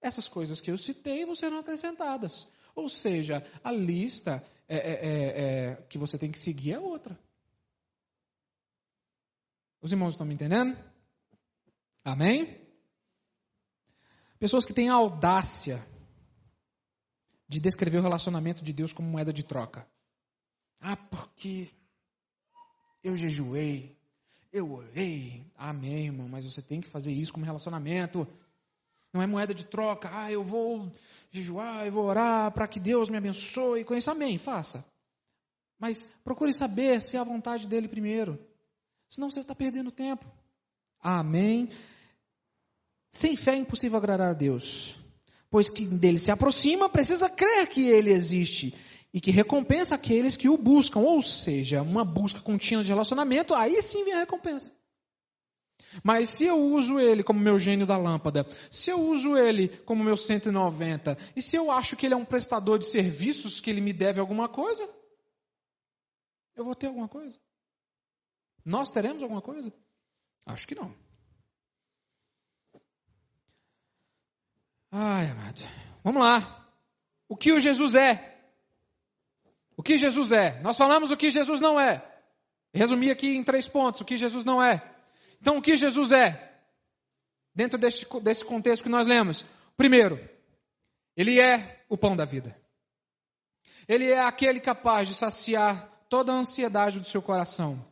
essas 0.00 0.28
coisas 0.28 0.60
que 0.60 0.70
eu 0.70 0.76
citei 0.76 1.24
vão 1.24 1.34
serão 1.34 1.58
acrescentadas. 1.58 2.50
Ou 2.74 2.88
seja, 2.88 3.42
a 3.62 3.70
lista 3.70 4.44
é, 4.68 4.76
é, 4.76 4.92
é, 4.92 5.70
é 5.70 5.76
que 5.88 5.96
você 5.96 6.18
tem 6.18 6.30
que 6.30 6.38
seguir 6.38 6.72
é 6.72 6.78
outra. 6.78 7.18
Os 9.80 9.90
irmãos 9.90 10.14
estão 10.14 10.26
me 10.26 10.34
entendendo? 10.34 10.76
Amém? 12.04 12.60
Pessoas 14.38 14.64
que 14.64 14.74
têm 14.74 14.90
a 14.90 14.94
audácia 14.94 15.86
de 17.48 17.60
descrever 17.60 17.98
o 17.98 18.02
relacionamento 18.02 18.62
de 18.62 18.72
Deus 18.72 18.92
como 18.92 19.08
moeda 19.08 19.32
de 19.32 19.42
troca. 19.42 19.86
Ah, 20.84 20.96
porque 20.96 21.68
eu 23.04 23.16
jejuei, 23.16 23.96
eu 24.52 24.72
orei. 24.72 25.46
Amém, 25.56 26.06
irmão, 26.06 26.28
mas 26.28 26.44
você 26.44 26.60
tem 26.60 26.80
que 26.80 26.88
fazer 26.88 27.12
isso 27.12 27.32
como 27.32 27.46
relacionamento. 27.46 28.26
Não 29.12 29.22
é 29.22 29.26
moeda 29.26 29.54
de 29.54 29.64
troca. 29.64 30.10
Ah, 30.12 30.32
eu 30.32 30.42
vou 30.42 30.90
jejuar, 31.30 31.86
eu 31.86 31.92
vou 31.92 32.06
orar 32.06 32.50
para 32.50 32.66
que 32.66 32.80
Deus 32.80 33.08
me 33.08 33.16
abençoe. 33.16 33.86
Isso, 33.96 34.10
amém, 34.10 34.38
faça. 34.38 34.84
Mas 35.78 36.04
procure 36.24 36.52
saber 36.52 37.00
se 37.00 37.16
é 37.16 37.20
a 37.20 37.24
vontade 37.24 37.68
dele 37.68 37.86
primeiro. 37.86 38.36
Senão 39.08 39.30
você 39.30 39.38
está 39.38 39.54
perdendo 39.54 39.92
tempo. 39.92 40.26
Amém. 41.00 41.68
Sem 43.12 43.36
fé 43.36 43.52
é 43.52 43.56
impossível 43.56 43.98
agradar 43.98 44.30
a 44.30 44.34
Deus. 44.34 44.96
Pois 45.48 45.70
que 45.70 45.86
dele 45.86 46.18
se 46.18 46.30
aproxima, 46.32 46.88
precisa 46.88 47.30
crer 47.30 47.68
que 47.68 47.86
ele 47.86 48.10
existe 48.10 48.74
e 49.12 49.20
que 49.20 49.30
recompensa 49.30 49.94
aqueles 49.94 50.36
que 50.36 50.48
o 50.48 50.56
buscam, 50.56 51.00
ou 51.00 51.20
seja, 51.20 51.82
uma 51.82 52.04
busca 52.04 52.40
contínua 52.40 52.82
de 52.82 52.90
relacionamento, 52.90 53.54
aí 53.54 53.80
sim 53.82 54.04
vem 54.04 54.14
a 54.14 54.20
recompensa. 54.20 54.74
Mas 56.02 56.30
se 56.30 56.44
eu 56.44 56.56
uso 56.56 56.98
ele 56.98 57.22
como 57.22 57.38
meu 57.38 57.58
gênio 57.58 57.86
da 57.86 57.98
lâmpada, 57.98 58.46
se 58.70 58.90
eu 58.90 59.00
uso 59.00 59.36
ele 59.36 59.68
como 59.84 60.02
meu 60.02 60.16
190, 60.16 61.18
e 61.36 61.42
se 61.42 61.56
eu 61.56 61.70
acho 61.70 61.96
que 61.96 62.06
ele 62.06 62.14
é 62.14 62.16
um 62.16 62.24
prestador 62.24 62.78
de 62.78 62.86
serviços, 62.86 63.60
que 63.60 63.68
ele 63.68 63.82
me 63.82 63.92
deve 63.92 64.18
alguma 64.18 64.48
coisa, 64.48 64.88
eu 66.54 66.64
vou 66.64 66.74
ter 66.74 66.86
alguma 66.86 67.08
coisa? 67.08 67.38
Nós 68.64 68.90
teremos 68.90 69.22
alguma 69.22 69.42
coisa? 69.42 69.72
Acho 70.46 70.66
que 70.66 70.74
não. 70.74 70.94
Ai, 74.90 75.30
amado. 75.30 75.60
Vamos 76.04 76.22
lá. 76.22 76.70
O 77.28 77.36
que 77.36 77.52
o 77.52 77.60
Jesus 77.60 77.94
é? 77.94 78.31
O 79.82 79.84
que 79.84 79.98
Jesus 79.98 80.30
é? 80.30 80.60
Nós 80.60 80.76
falamos 80.76 81.10
o 81.10 81.16
que 81.16 81.28
Jesus 81.28 81.60
não 81.60 81.78
é. 81.78 82.08
Resumi 82.72 83.10
aqui 83.10 83.34
em 83.34 83.42
três 83.42 83.66
pontos 83.66 84.00
o 84.00 84.04
que 84.04 84.16
Jesus 84.16 84.44
não 84.44 84.62
é. 84.62 84.80
Então, 85.40 85.56
o 85.56 85.60
que 85.60 85.74
Jesus 85.74 86.12
é? 86.12 86.56
Dentro 87.52 87.76
desse, 87.76 88.06
contexto 88.06 88.84
que 88.84 88.88
nós 88.88 89.08
lemos. 89.08 89.44
Primeiro, 89.76 90.20
ele 91.16 91.42
é 91.42 91.84
o 91.88 91.98
pão 91.98 92.14
da 92.14 92.24
vida. 92.24 92.56
Ele 93.88 94.08
é 94.08 94.20
aquele 94.20 94.60
capaz 94.60 95.08
de 95.08 95.14
saciar 95.14 95.90
toda 96.08 96.30
a 96.30 96.36
ansiedade 96.36 97.00
do 97.00 97.08
seu 97.08 97.20
coração. 97.20 97.84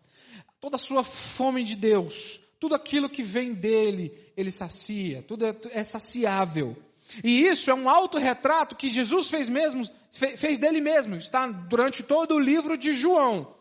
toda 0.61 0.77
a 0.77 0.79
sua 0.79 1.03
fome 1.03 1.65
de 1.65 1.75
Deus, 1.75 2.39
tudo 2.61 2.77
aquilo 2.77 3.11
que 3.11 3.25
vem 3.25 3.53
dele, 3.53 4.33
ele 4.37 4.53
sacia, 4.53 5.25
tudo 5.25 5.45
é, 5.45 5.57
é 5.73 5.83
saciável. 5.83 6.77
E 7.25 7.47
isso 7.47 7.71
é 7.71 7.75
um 7.75 7.89
autorretrato 7.89 8.77
que 8.77 8.93
Jesus 8.93 9.31
fez 9.31 9.49
mesmo, 9.49 9.83
fez 10.11 10.59
dele 10.59 10.81
mesmo, 10.81 11.17
está 11.17 11.47
durante 11.47 12.03
todo 12.03 12.35
o 12.35 12.39
livro 12.39 12.77
de 12.77 12.93
João. 12.93 13.55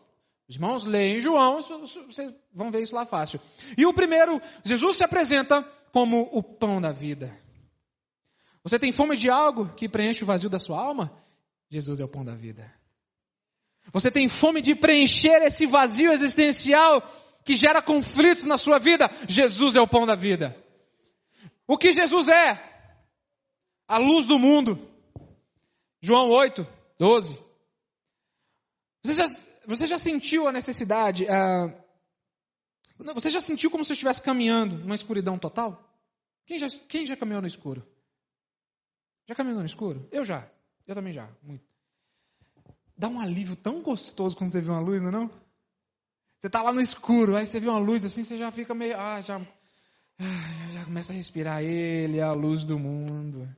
Os 0.48 0.56
irmãos 0.56 0.84
leem 0.84 1.20
João, 1.20 1.60
vocês 1.62 2.34
vão 2.52 2.70
ver 2.70 2.82
isso 2.82 2.94
lá 2.94 3.04
fácil. 3.04 3.40
E 3.76 3.86
o 3.86 3.94
primeiro, 3.94 4.40
Jesus 4.64 4.96
se 4.96 5.04
apresenta 5.04 5.62
como 5.92 6.28
o 6.32 6.42
pão 6.42 6.80
da 6.80 6.92
vida. 6.92 7.36
Você 8.62 8.78
tem 8.78 8.92
fome 8.92 9.16
de 9.16 9.30
algo 9.30 9.68
que 9.74 9.88
preenche 9.88 10.22
o 10.22 10.26
vazio 10.26 10.50
da 10.50 10.58
sua 10.58 10.80
alma? 10.80 11.12
Jesus 11.70 12.00
é 12.00 12.04
o 12.04 12.08
pão 12.08 12.24
da 12.24 12.34
vida. 12.34 12.70
Você 13.92 14.10
tem 14.10 14.28
fome 14.28 14.60
de 14.60 14.74
preencher 14.74 15.42
esse 15.42 15.66
vazio 15.66 16.12
existencial 16.12 17.02
que 17.44 17.54
gera 17.54 17.80
conflitos 17.80 18.44
na 18.44 18.58
sua 18.58 18.78
vida? 18.78 19.10
Jesus 19.28 19.76
é 19.76 19.80
o 19.80 19.88
pão 19.88 20.04
da 20.04 20.14
vida. 20.14 20.56
O 21.66 21.78
que 21.78 21.92
Jesus 21.92 22.28
é? 22.28 22.69
A 23.90 23.98
luz 23.98 24.28
do 24.28 24.38
mundo. 24.38 24.78
João 26.00 26.30
8, 26.30 26.64
12. 26.96 27.36
Você 29.02 29.14
já, 29.14 29.24
você 29.66 29.84
já 29.84 29.98
sentiu 29.98 30.46
a 30.46 30.52
necessidade? 30.52 31.24
Uh, 31.24 31.74
você 33.14 33.28
já 33.28 33.40
sentiu 33.40 33.68
como 33.68 33.84
se 33.84 33.90
estivesse 33.90 34.22
caminhando 34.22 34.78
numa 34.78 34.94
escuridão 34.94 35.36
total? 35.36 35.92
Quem 36.46 36.56
já, 36.56 36.68
quem 36.88 37.04
já 37.04 37.16
caminhou 37.16 37.42
no 37.42 37.48
escuro? 37.48 37.84
Já 39.26 39.34
caminhou 39.34 39.58
no 39.58 39.66
escuro? 39.66 40.08
Eu 40.12 40.22
já. 40.22 40.48
Eu 40.86 40.94
também 40.94 41.12
já. 41.12 41.28
Muito. 41.42 41.64
Dá 42.96 43.08
um 43.08 43.18
alívio 43.18 43.56
tão 43.56 43.82
gostoso 43.82 44.36
quando 44.36 44.52
você 44.52 44.60
vê 44.60 44.70
uma 44.70 44.78
luz, 44.78 45.02
não 45.02 45.08
é 45.08 45.12
não? 45.12 45.26
Você 46.38 46.46
está 46.46 46.62
lá 46.62 46.72
no 46.72 46.80
escuro, 46.80 47.34
aí 47.34 47.44
você 47.44 47.58
vê 47.58 47.68
uma 47.68 47.80
luz 47.80 48.04
assim, 48.04 48.22
você 48.22 48.36
já 48.36 48.52
fica 48.52 48.72
meio. 48.72 48.96
Ah, 48.96 49.20
já. 49.20 49.40
Ah, 50.16 50.68
já 50.72 50.84
começa 50.84 51.12
a 51.12 51.16
respirar. 51.16 51.64
Ele 51.64 52.18
é 52.18 52.22
a 52.22 52.32
luz 52.32 52.64
do 52.64 52.78
mundo. 52.78 53.48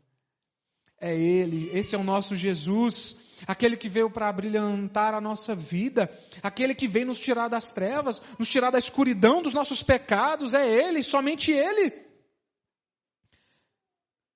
É 1.04 1.12
Ele, 1.18 1.68
esse 1.72 1.96
é 1.96 1.98
o 1.98 2.04
nosso 2.04 2.36
Jesus, 2.36 3.16
aquele 3.44 3.76
que 3.76 3.88
veio 3.88 4.08
para 4.08 4.32
brilhantar 4.32 5.14
a 5.14 5.20
nossa 5.20 5.52
vida, 5.52 6.08
aquele 6.40 6.76
que 6.76 6.86
veio 6.86 7.06
nos 7.06 7.18
tirar 7.18 7.48
das 7.48 7.72
trevas, 7.72 8.22
nos 8.38 8.48
tirar 8.48 8.70
da 8.70 8.78
escuridão 8.78 9.42
dos 9.42 9.52
nossos 9.52 9.82
pecados, 9.82 10.54
é 10.54 10.64
Ele, 10.64 11.02
somente 11.02 11.50
Ele. 11.50 11.92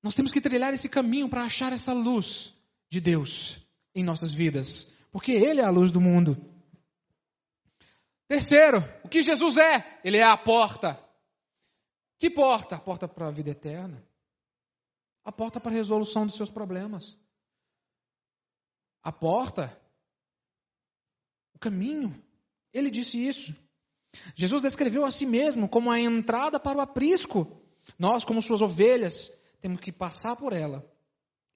Nós 0.02 0.16
temos 0.16 0.32
que 0.32 0.40
trilhar 0.40 0.74
esse 0.74 0.88
caminho 0.88 1.28
para 1.28 1.44
achar 1.44 1.72
essa 1.72 1.92
luz 1.92 2.52
de 2.90 3.00
Deus 3.00 3.60
em 3.94 4.02
nossas 4.02 4.32
vidas, 4.32 4.92
porque 5.12 5.30
Ele 5.30 5.60
é 5.60 5.64
a 5.64 5.70
luz 5.70 5.92
do 5.92 6.00
mundo. 6.00 6.36
Terceiro, 8.26 8.78
o 9.04 9.08
que 9.08 9.22
Jesus 9.22 9.56
é? 9.56 10.00
Ele 10.02 10.16
é 10.16 10.24
a 10.24 10.36
porta. 10.36 10.98
Que 12.18 12.28
porta? 12.28 12.74
A 12.74 12.80
porta 12.80 13.06
para 13.06 13.28
a 13.28 13.30
vida 13.30 13.50
eterna. 13.50 14.04
A 15.26 15.32
porta 15.32 15.58
para 15.58 15.72
a 15.72 15.74
resolução 15.74 16.24
dos 16.24 16.36
seus 16.36 16.48
problemas. 16.48 17.18
A 19.02 19.10
porta, 19.10 19.76
o 21.52 21.58
caminho. 21.58 22.22
Ele 22.72 22.90
disse 22.90 23.18
isso. 23.18 23.52
Jesus 24.36 24.62
descreveu 24.62 25.04
a 25.04 25.10
si 25.10 25.26
mesmo 25.26 25.68
como 25.68 25.90
a 25.90 25.98
entrada 25.98 26.60
para 26.60 26.78
o 26.78 26.80
aprisco. 26.80 27.60
Nós, 27.98 28.24
como 28.24 28.40
suas 28.40 28.62
ovelhas, 28.62 29.32
temos 29.60 29.80
que 29.80 29.90
passar 29.90 30.36
por 30.36 30.52
ela 30.52 30.88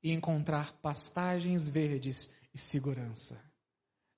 e 0.03 0.11
encontrar 0.11 0.73
pastagens 0.81 1.69
verdes 1.69 2.29
e 2.53 2.59
segurança. 2.59 3.41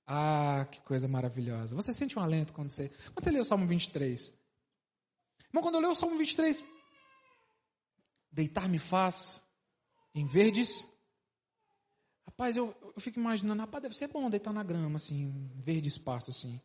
Ah, 0.07 0.65
que 0.65 0.81
coisa 0.81 1.07
maravilhosa. 1.07 1.75
Você 1.75 1.93
sente 1.93 2.17
um 2.17 2.23
alento 2.23 2.53
quando 2.53 2.69
você, 2.69 2.89
quando 2.89 3.23
você 3.23 3.29
lê 3.29 3.39
o 3.39 3.45
Salmo 3.45 3.67
23? 3.67 4.33
Irmão, 5.49 5.61
quando 5.61 5.75
eu 5.75 5.81
leio 5.81 5.91
o 5.91 5.95
Salmo 5.95 6.17
23, 6.17 6.63
deitar-me 8.31 8.79
faz 8.79 9.42
em 10.13 10.25
verdes. 10.25 10.87
Rapaz, 12.25 12.55
eu, 12.55 12.75
eu 12.95 13.01
fico 13.01 13.19
imaginando, 13.19 13.61
rapaz, 13.61 13.81
deve 13.81 13.97
ser 13.97 14.07
bom 14.07 14.29
deitar 14.29 14.53
na 14.53 14.63
grama, 14.63 14.95
assim, 14.95 15.49
verdes 15.55 15.97
pastos, 15.97 16.37
assim. 16.37 16.59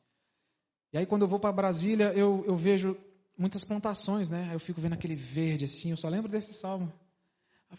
E 0.93 0.99
aí 0.99 1.07
quando 1.07 1.23
eu 1.23 1.29
vou 1.29 1.39
para 1.39 1.53
Brasília, 1.53 2.13
eu, 2.15 2.45
eu 2.47 2.57
vejo 2.57 2.97
muitas 3.37 3.65
plantações, 3.65 4.31
né? 4.31 4.49
Aí 4.49 4.55
eu 4.55 4.61
fico 4.61 4.81
vendo 4.81 4.95
aquele 4.95 5.15
verde, 5.15 5.65
assim, 5.65 5.91
eu 5.91 5.97
só 5.97 6.09
lembro 6.09 6.31
desse 6.31 6.55
salmo. 6.55 6.93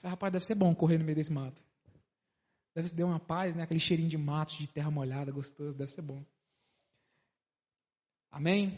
Rapaz, 0.03 0.31
deve 0.31 0.45
ser 0.45 0.55
bom 0.55 0.73
correr 0.75 0.97
no 0.97 1.05
meio 1.05 1.15
desse 1.15 1.31
mato. 1.31 1.61
Deve 2.75 2.89
dar 2.93 3.05
uma 3.05 3.19
paz, 3.19 3.55
né? 3.55 3.63
Aquele 3.63 3.79
cheirinho 3.79 4.09
de 4.09 4.17
mato, 4.17 4.55
de 4.55 4.67
terra 4.67 4.91
molhada, 4.91 5.31
gostoso, 5.31 5.75
deve 5.75 5.91
ser 5.91 6.01
bom. 6.01 6.23
Amém? 8.31 8.77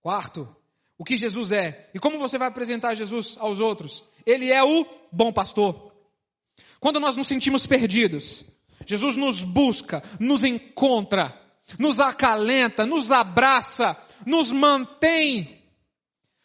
Quarto, 0.00 0.54
o 0.96 1.04
que 1.04 1.16
Jesus 1.16 1.52
é. 1.52 1.90
E 1.94 1.98
como 1.98 2.18
você 2.18 2.38
vai 2.38 2.48
apresentar 2.48 2.94
Jesus 2.94 3.36
aos 3.38 3.60
outros? 3.60 4.08
Ele 4.24 4.50
é 4.50 4.62
o 4.62 4.84
bom 5.14 5.32
pastor. 5.32 5.92
Quando 6.80 7.00
nós 7.00 7.16
nos 7.16 7.28
sentimos 7.28 7.66
perdidos, 7.66 8.44
Jesus 8.86 9.16
nos 9.16 9.42
busca, 9.42 10.02
nos 10.20 10.44
encontra, 10.44 11.40
nos 11.78 12.00
acalenta, 12.00 12.84
nos 12.84 13.10
abraça, 13.10 13.96
nos 14.26 14.50
mantém. 14.50 15.62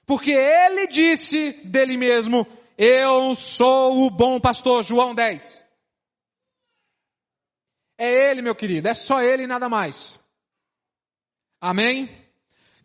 Porque 0.05 0.31
ele 0.31 0.87
disse 0.87 1.51
dele 1.65 1.97
mesmo: 1.97 2.47
Eu 2.77 3.35
sou 3.35 4.05
o 4.05 4.09
bom 4.09 4.39
pastor. 4.39 4.83
João 4.83 5.13
10. 5.13 5.65
É 7.97 8.29
ele, 8.31 8.41
meu 8.41 8.55
querido, 8.55 8.87
é 8.87 8.93
só 8.93 9.21
ele 9.21 9.43
e 9.43 9.47
nada 9.47 9.67
mais. 9.67 10.19
Amém? 11.59 12.09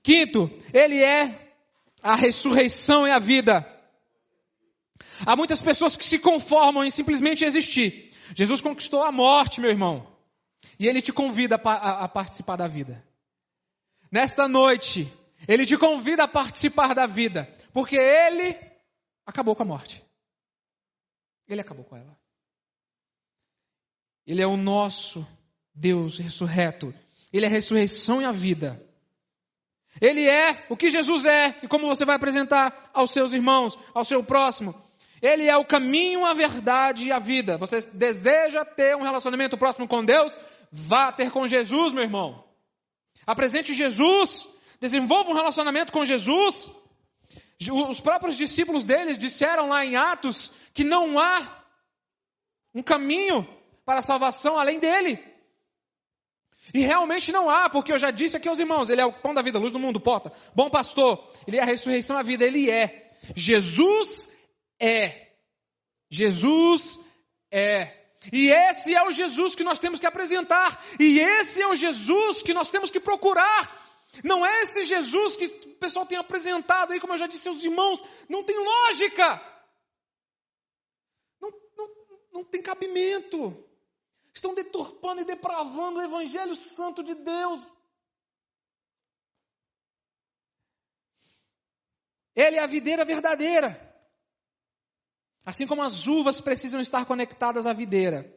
Quinto, 0.03 0.51
ele 0.73 1.01
é 1.01 1.53
a 2.03 2.16
ressurreição 2.16 3.07
e 3.07 3.12
a 3.12 3.20
vida. 3.20 3.64
Há 5.26 5.37
muitas 5.37 5.61
pessoas 5.61 5.96
que 5.96 6.04
se 6.04 6.18
conformam 6.18 6.85
em 6.85 6.90
simplesmente 6.90 7.44
existir. 7.44 8.12
Jesus 8.35 8.61
conquistou 8.61 9.02
a 9.02 9.12
morte, 9.12 9.61
meu 9.61 9.70
irmão. 9.70 10.07
E 10.78 10.87
ele 10.87 11.02
te 11.02 11.12
convida 11.12 11.57
a, 11.57 12.09
participar 12.09 12.57
da 12.57 12.66
vida. 12.66 13.04
Nesta 14.11 14.48
noite, 14.48 15.12
ele 15.46 15.66
te 15.66 15.76
convida 15.76 16.24
a 16.24 16.28
participar 16.28 16.94
da 16.94 17.07
vida. 17.07 17.48
Porque 17.72 17.96
ele 17.96 18.57
acabou 19.26 19.54
com 19.54 19.62
a 19.62 19.66
morte. 19.66 20.02
Ele 21.46 21.61
acabou 21.61 21.85
com 21.85 21.96
ela. 21.96 22.16
Ele 24.26 24.40
é 24.40 24.46
o 24.46 24.57
nosso 24.57 25.26
Deus 25.74 26.18
ressurreto. 26.18 26.94
Ele 27.33 27.44
é 27.44 27.48
a 27.48 27.52
ressurreição 27.52 28.22
e 28.22 28.24
a 28.24 28.33
vida. 28.33 28.80
Ele 30.00 30.28
é 30.28 30.66
o 30.68 30.76
que 30.76 30.90
Jesus 30.90 31.24
é 31.24 31.59
e 31.62 31.68
como 31.68 31.87
você 31.87 32.04
vai 32.04 32.16
apresentar 32.16 32.90
aos 32.92 33.11
seus 33.11 33.33
irmãos, 33.33 33.78
ao 33.92 34.04
seu 34.04 34.24
próximo. 34.24 34.84
Ele 35.24 35.46
é 35.48 35.56
o 35.56 35.64
caminho, 35.64 36.26
a 36.26 36.34
verdade 36.34 37.08
e 37.08 37.10
a 37.10 37.18
vida. 37.18 37.56
Você 37.56 37.80
deseja 37.94 38.62
ter 38.62 38.94
um 38.94 39.00
relacionamento 39.00 39.56
próximo 39.56 39.88
com 39.88 40.04
Deus? 40.04 40.38
Vá 40.70 41.10
ter 41.10 41.30
com 41.30 41.48
Jesus, 41.48 41.94
meu 41.94 42.02
irmão. 42.02 42.44
Apresente 43.26 43.72
Jesus. 43.72 44.46
Desenvolva 44.78 45.30
um 45.30 45.34
relacionamento 45.34 45.94
com 45.94 46.04
Jesus. 46.04 46.70
Os 47.88 48.00
próprios 48.00 48.37
discípulos 48.37 48.84
deles 48.84 49.16
disseram 49.16 49.70
lá 49.70 49.82
em 49.82 49.96
Atos 49.96 50.52
que 50.74 50.84
não 50.84 51.18
há 51.18 51.64
um 52.74 52.82
caminho 52.82 53.48
para 53.82 54.00
a 54.00 54.02
salvação 54.02 54.58
além 54.58 54.78
dele. 54.78 55.18
E 56.74 56.80
realmente 56.80 57.32
não 57.32 57.48
há, 57.48 57.70
porque 57.70 57.94
eu 57.94 57.98
já 57.98 58.10
disse 58.10 58.37
aqui 58.37 58.46
aos 58.46 58.58
irmãos, 58.58 58.90
ele 58.90 59.00
é 59.00 59.06
o 59.06 59.12
pão 59.22 59.32
da 59.32 59.40
vida, 59.40 59.58
luz 59.58 59.72
do 59.72 59.78
mundo, 59.78 59.98
porta, 59.98 60.30
bom 60.54 60.68
pastor, 60.68 61.32
ele 61.46 61.56
é 61.56 61.62
a 61.62 61.66
ressurreição 61.66 62.14
da 62.14 62.22
vida, 62.22 62.44
ele 62.44 62.70
é. 62.70 63.10
Jesus 63.34 64.34
é. 64.87 65.37
Jesus 66.11 67.01
é. 67.51 68.05
E 68.33 68.51
esse 68.51 68.94
é 68.94 69.03
o 69.03 69.11
Jesus 69.11 69.55
que 69.55 69.64
nós 69.64 69.79
temos 69.79 69.99
que 69.99 70.07
apresentar. 70.07 70.83
E 70.99 71.20
esse 71.20 71.61
é 71.61 71.66
o 71.66 71.75
Jesus 71.75 72.42
que 72.42 72.55
nós 72.55 72.70
temos 72.70 72.90
que 72.90 73.01
procurar. 73.01 73.83
Não 74.23 74.44
é 74.47 74.62
esse 74.62 74.83
Jesus 74.83 75.37
que 75.37 75.47
o 75.47 75.74
pessoal 75.76 76.07
tem 76.07 76.18
apresentado 76.18 76.93
aí, 76.93 77.01
como 77.01 77.12
eu 77.12 77.18
já 77.18 77.26
disse 77.26 77.49
aos 77.49 77.62
irmãos, 77.62 78.03
não 78.28 78.45
tem 78.45 78.57
lógica. 78.57 79.43
Não, 81.41 81.51
não, 81.76 81.89
não 82.32 82.45
tem 82.45 82.62
cabimento 82.62 83.64
estão 84.35 84.53
deturpando 84.53 85.22
e 85.22 85.24
depravando 85.24 86.01
o 86.01 86.03
Evangelho 86.03 86.57
Santo 86.57 87.03
de 87.03 87.14
Deus. 87.14 87.64
Ele 92.35 92.57
é 92.57 92.61
a 92.61 92.66
videira 92.66 93.05
verdadeira. 93.05 93.93
Assim 95.45 95.66
como 95.66 95.82
as 95.82 96.07
uvas 96.07 96.40
precisam 96.40 96.80
estar 96.80 97.05
conectadas 97.05 97.66
à 97.66 97.72
videira, 97.72 98.32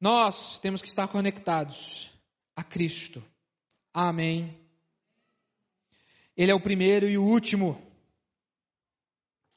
nós 0.00 0.58
temos 0.58 0.82
que 0.82 0.88
estar 0.88 1.08
conectados 1.08 2.10
a 2.54 2.62
Cristo. 2.62 3.24
Amém. 3.92 4.60
Ele 6.36 6.50
é 6.50 6.54
o 6.54 6.60
primeiro 6.60 7.08
e 7.08 7.16
o 7.16 7.24
último. 7.24 7.80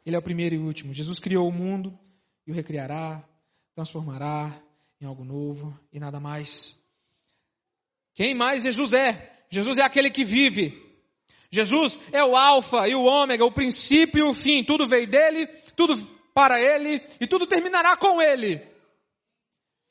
Ele 0.05 0.15
é 0.15 0.19
o 0.19 0.23
primeiro 0.23 0.55
e 0.55 0.57
o 0.57 0.65
último. 0.65 0.93
Jesus 0.93 1.19
criou 1.19 1.47
o 1.49 1.51
mundo 1.51 1.97
e 2.45 2.51
o 2.51 2.55
recriará, 2.55 3.27
transformará, 3.75 4.63
em 5.01 5.05
algo 5.05 5.25
novo 5.25 5.77
e 5.91 5.99
nada 5.99 6.19
mais. 6.19 6.81
Quem 8.13 8.33
mais 8.33 8.63
Jesus 8.63 8.93
é? 8.93 9.45
Jesus 9.49 9.77
é 9.77 9.83
aquele 9.83 10.09
que 10.09 10.23
vive. 10.23 10.86
Jesus 11.51 11.99
é 12.11 12.23
o 12.23 12.35
alfa 12.35 12.87
e 12.87 12.95
o 12.95 13.03
ômega, 13.03 13.45
o 13.45 13.51
princípio 13.51 14.19
e 14.19 14.29
o 14.29 14.33
fim. 14.33 14.63
Tudo 14.63 14.87
veio 14.87 15.09
dele, 15.09 15.47
tudo 15.75 15.97
para 16.33 16.59
ele 16.61 17.01
e 17.19 17.27
tudo 17.27 17.47
terminará 17.47 17.95
com 17.95 18.21
ele. 18.21 18.61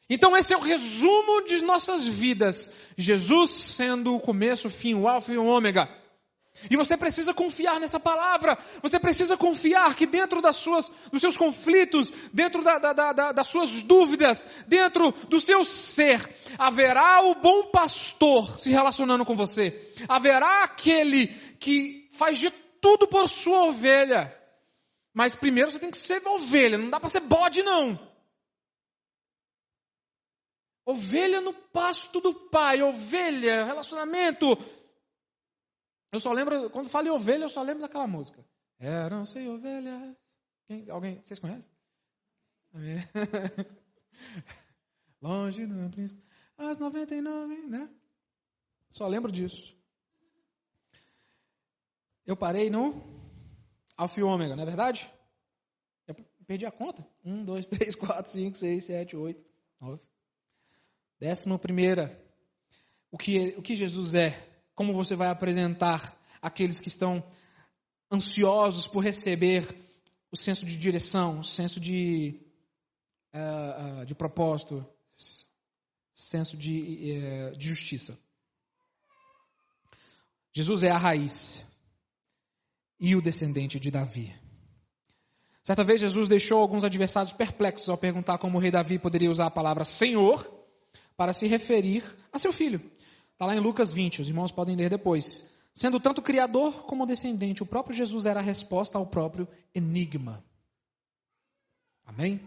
Então 0.08 0.36
esse 0.36 0.54
é 0.54 0.56
o 0.56 0.60
resumo 0.60 1.44
de 1.44 1.62
nossas 1.62 2.06
vidas. 2.06 2.70
Jesus 2.96 3.50
sendo 3.50 4.14
o 4.14 4.20
começo, 4.20 4.68
o 4.68 4.70
fim, 4.70 4.94
o 4.94 5.08
alfa 5.08 5.32
e 5.32 5.38
o 5.38 5.44
ômega. 5.44 5.88
E 6.70 6.76
você 6.76 6.96
precisa 6.96 7.34
confiar 7.34 7.78
nessa 7.78 8.00
palavra. 8.00 8.58
Você 8.82 8.98
precisa 8.98 9.36
confiar 9.36 9.94
que 9.94 10.06
dentro 10.06 10.40
das 10.40 10.56
suas, 10.56 10.90
dos 11.12 11.20
seus 11.20 11.36
conflitos, 11.36 12.10
dentro 12.32 12.62
da, 12.62 12.78
da, 12.78 12.92
da, 12.92 13.32
das 13.32 13.46
suas 13.48 13.82
dúvidas, 13.82 14.46
dentro 14.66 15.12
do 15.28 15.40
seu 15.40 15.64
ser, 15.64 16.34
haverá 16.58 17.22
o 17.22 17.34
bom 17.34 17.70
pastor 17.70 18.58
se 18.58 18.70
relacionando 18.70 19.24
com 19.24 19.36
você. 19.36 19.92
Haverá 20.08 20.64
aquele 20.64 21.28
que 21.58 22.08
faz 22.12 22.38
de 22.38 22.50
tudo 22.80 23.06
por 23.06 23.28
sua 23.28 23.64
ovelha. 23.64 24.34
Mas 25.14 25.34
primeiro 25.34 25.70
você 25.70 25.78
tem 25.78 25.90
que 25.90 25.96
ser 25.96 26.26
ovelha, 26.26 26.78
não 26.78 26.90
dá 26.90 27.00
para 27.00 27.08
ser 27.08 27.20
bode 27.20 27.62
não. 27.62 27.98
Ovelha 30.84 31.40
no 31.40 31.52
pasto 31.52 32.20
do 32.20 32.32
pai, 32.32 32.80
ovelha, 32.80 33.64
relacionamento, 33.64 34.56
eu 36.16 36.20
só 36.20 36.32
lembro, 36.32 36.70
quando 36.70 36.88
falo 36.88 37.08
em 37.08 37.10
ovelha, 37.10 37.44
eu 37.44 37.48
só 37.48 37.62
lembro 37.62 37.82
daquela 37.82 38.06
música. 38.06 38.42
Eram 38.78 39.24
sem 39.26 39.48
ovelhas. 39.48 40.16
Quem, 40.66 40.88
alguém, 40.90 41.22
vocês 41.22 41.38
conhecem? 41.38 41.70
Longe 45.20 45.66
do 45.66 45.90
príncipe. 45.90 46.22
As 46.56 46.78
99, 46.78 47.66
né? 47.66 47.88
Só 48.90 49.06
lembro 49.06 49.30
disso. 49.30 49.76
Eu 52.24 52.36
parei 52.36 52.70
no 52.70 52.94
Alfa 53.94 54.18
e 54.18 54.22
Ômega, 54.22 54.56
não 54.56 54.62
é 54.62 54.66
verdade? 54.66 55.10
Eu 56.06 56.14
perdi 56.46 56.64
a 56.64 56.72
conta. 56.72 57.06
Um, 57.24 57.44
dois, 57.44 57.66
três, 57.66 57.94
quatro, 57.94 58.32
cinco, 58.32 58.56
seis, 58.56 58.84
sete, 58.84 59.14
oito, 59.16 59.44
nove. 59.78 60.00
Décima 61.20 61.58
primeira. 61.58 62.18
O 63.10 63.18
que, 63.18 63.54
o 63.58 63.62
que 63.62 63.76
Jesus 63.76 64.14
é? 64.14 64.55
Como 64.76 64.92
você 64.92 65.16
vai 65.16 65.28
apresentar 65.28 66.14
aqueles 66.40 66.78
que 66.78 66.88
estão 66.88 67.24
ansiosos 68.12 68.86
por 68.86 69.02
receber 69.02 69.66
o 70.30 70.36
senso 70.36 70.66
de 70.66 70.76
direção, 70.76 71.40
o 71.40 71.44
senso 71.44 71.80
de, 71.80 72.38
uh, 73.34 74.02
uh, 74.02 74.06
de 74.06 74.14
propósito, 74.14 74.86
senso 76.14 76.56
de, 76.56 77.50
uh, 77.52 77.56
de 77.56 77.66
justiça. 77.66 78.18
Jesus 80.52 80.82
é 80.82 80.90
a 80.90 80.98
raiz 80.98 81.64
e 83.00 83.16
o 83.16 83.22
descendente 83.22 83.80
de 83.80 83.90
Davi. 83.90 84.34
Certa 85.64 85.82
vez 85.82 86.02
Jesus 86.02 86.28
deixou 86.28 86.60
alguns 86.60 86.84
adversários 86.84 87.32
perplexos 87.32 87.88
ao 87.88 87.98
perguntar 87.98 88.38
como 88.38 88.58
o 88.58 88.60
rei 88.60 88.70
Davi 88.70 88.98
poderia 88.98 89.30
usar 89.30 89.46
a 89.46 89.50
palavra 89.50 89.84
Senhor 89.84 90.48
para 91.16 91.32
se 91.32 91.46
referir 91.46 92.04
a 92.30 92.38
seu 92.38 92.52
filho. 92.52 92.80
Está 93.36 93.44
lá 93.44 93.54
em 93.54 93.60
Lucas 93.60 93.92
20, 93.92 94.22
os 94.22 94.28
irmãos 94.30 94.50
podem 94.50 94.74
ler 94.74 94.88
depois. 94.88 95.52
Sendo 95.74 96.00
tanto 96.00 96.22
criador 96.22 96.84
como 96.84 97.04
descendente, 97.04 97.62
o 97.62 97.66
próprio 97.66 97.94
Jesus 97.94 98.24
era 98.24 98.40
a 98.40 98.42
resposta 98.42 98.96
ao 98.96 99.04
próprio 99.04 99.46
enigma. 99.74 100.42
Amém? 102.06 102.40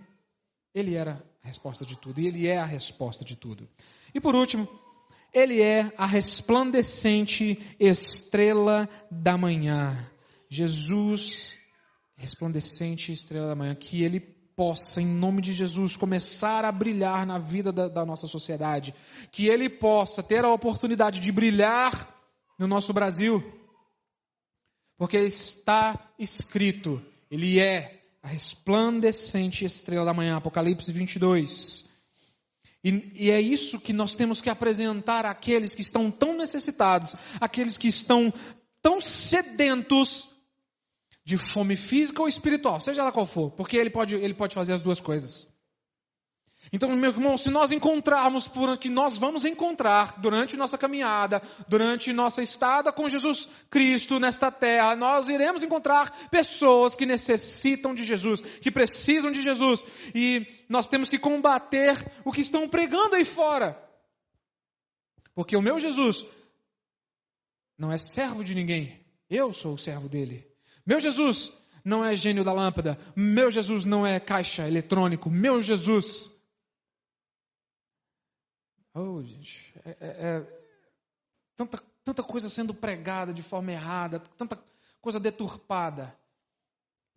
Ele 0.73 0.95
era 0.95 1.23
a 1.43 1.47
resposta 1.47 1.85
de 1.85 1.95
tudo, 1.95 2.19
e 2.19 2.25
ele 2.25 2.47
é 2.47 2.57
a 2.57 2.65
resposta 2.65 3.23
de 3.23 3.35
tudo. 3.35 3.69
E 4.15 4.19
por 4.19 4.33
último, 4.33 4.67
ele 5.31 5.61
é 5.61 5.93
a 5.95 6.07
resplandecente 6.07 7.61
estrela 7.79 8.89
da 9.11 9.37
manhã. 9.37 9.95
Jesus, 10.49 11.55
resplandecente 12.15 13.11
estrela 13.11 13.45
da 13.45 13.55
manhã, 13.55 13.75
que 13.75 14.01
ele 14.01 14.38
possa, 14.59 15.01
em 15.01 15.05
nome 15.05 15.41
de 15.41 15.53
Jesus, 15.53 15.95
começar 15.95 16.65
a 16.65 16.71
brilhar 16.73 17.25
na 17.25 17.37
vida 17.37 17.71
da, 17.71 17.87
da 17.87 18.05
nossa 18.05 18.27
sociedade. 18.27 18.93
Que 19.31 19.47
ele 19.47 19.69
possa 19.69 20.21
ter 20.21 20.43
a 20.43 20.51
oportunidade 20.51 21.21
de 21.21 21.31
brilhar 21.31 22.13
no 22.59 22.67
nosso 22.67 22.91
Brasil. 22.91 23.41
Porque 24.97 25.15
está 25.15 26.11
escrito, 26.19 27.01
ele 27.31 27.57
é 27.57 28.01
a 28.21 28.27
resplandecente 28.27 29.63
estrela 29.63 30.03
da 30.03 30.13
manhã, 30.13 30.35
Apocalipse 30.35 30.91
22. 30.91 31.89
E, 32.83 33.13
e, 33.15 33.31
é 33.31 33.39
isso 33.39 33.79
que 33.79 33.93
nós 33.93 34.13
temos 34.13 34.41
que 34.41 34.49
apresentar 34.49 35.25
àqueles 35.25 35.73
que 35.73 35.81
estão 35.81 36.11
tão 36.11 36.35
necessitados, 36.35 37.15
aqueles 37.39 37.77
que 37.77 37.87
estão 37.87 38.33
tão 38.81 38.99
sedentos 38.99 40.27
de 41.29 41.37
fome 41.37 41.75
física 41.75 42.23
ou 42.23 42.27
espiritual, 42.27 42.81
seja 42.81 43.03
lá 43.03 43.11
qual 43.11 43.27
for, 43.27 43.51
porque 43.51 43.77
ele 43.77 43.91
pode, 43.91 44.15
ele 44.15 44.33
pode 44.33 44.55
fazer 44.55 44.73
as 44.73 44.81
duas 44.81 44.99
coisas. 44.99 45.47
Então, 46.73 46.89
meu 46.95 47.11
irmão, 47.11 47.37
se 47.37 47.51
nós 47.51 47.71
encontrarmos 47.71 48.47
por 48.47 48.75
que 48.79 48.89
nós 48.89 49.15
vamos 49.19 49.45
encontrar 49.45 50.19
durante 50.19 50.57
nossa 50.57 50.75
caminhada, 50.75 51.39
durante 51.67 52.11
nossa 52.11 52.41
estada 52.41 52.91
com 52.91 53.07
Jesus 53.07 53.47
Cristo 53.69 54.19
nesta 54.19 54.51
terra, 54.51 54.95
nós 54.95 55.29
iremos 55.29 55.61
encontrar 55.61 56.09
pessoas 56.29 56.95
que 56.95 57.05
necessitam 57.05 57.93
de 57.93 58.03
Jesus, 58.03 58.39
que 58.39 58.71
precisam 58.71 59.29
de 59.29 59.39
Jesus, 59.41 59.85
e 60.15 60.47
nós 60.67 60.87
temos 60.87 61.09
que 61.09 61.19
combater 61.19 62.11
o 62.25 62.31
que 62.31 62.41
estão 62.41 62.67
pregando 62.67 63.15
aí 63.15 63.23
fora. 63.23 63.79
Porque 65.35 65.55
o 65.55 65.61
meu 65.61 65.79
Jesus 65.79 66.15
não 67.77 67.91
é 67.91 67.99
servo 67.99 68.43
de 68.43 68.55
ninguém, 68.55 68.99
eu 69.29 69.53
sou 69.53 69.75
o 69.75 69.77
servo 69.77 70.09
dele. 70.09 70.48
Meu 70.89 70.99
Jesus 70.99 71.53
não 71.85 72.03
é 72.03 72.15
gênio 72.15 72.43
da 72.43 72.51
lâmpada. 72.51 72.97
Meu 73.15 73.51
Jesus 73.51 73.85
não 73.85 74.07
é 74.07 74.19
caixa 74.19 74.67
eletrônico. 74.67 75.29
Meu 75.29 75.61
Jesus. 75.61 76.31
Oh, 78.95 79.21
gente, 79.21 79.71
é, 79.85 79.89
é, 79.91 80.07
é 80.07 80.47
tanta, 81.55 81.79
tanta 82.03 82.23
coisa 82.23 82.49
sendo 82.49 82.73
pregada 82.73 83.31
de 83.31 83.43
forma 83.43 83.71
errada, 83.71 84.19
tanta 84.35 84.59
coisa 84.99 85.19
deturpada. 85.19 86.17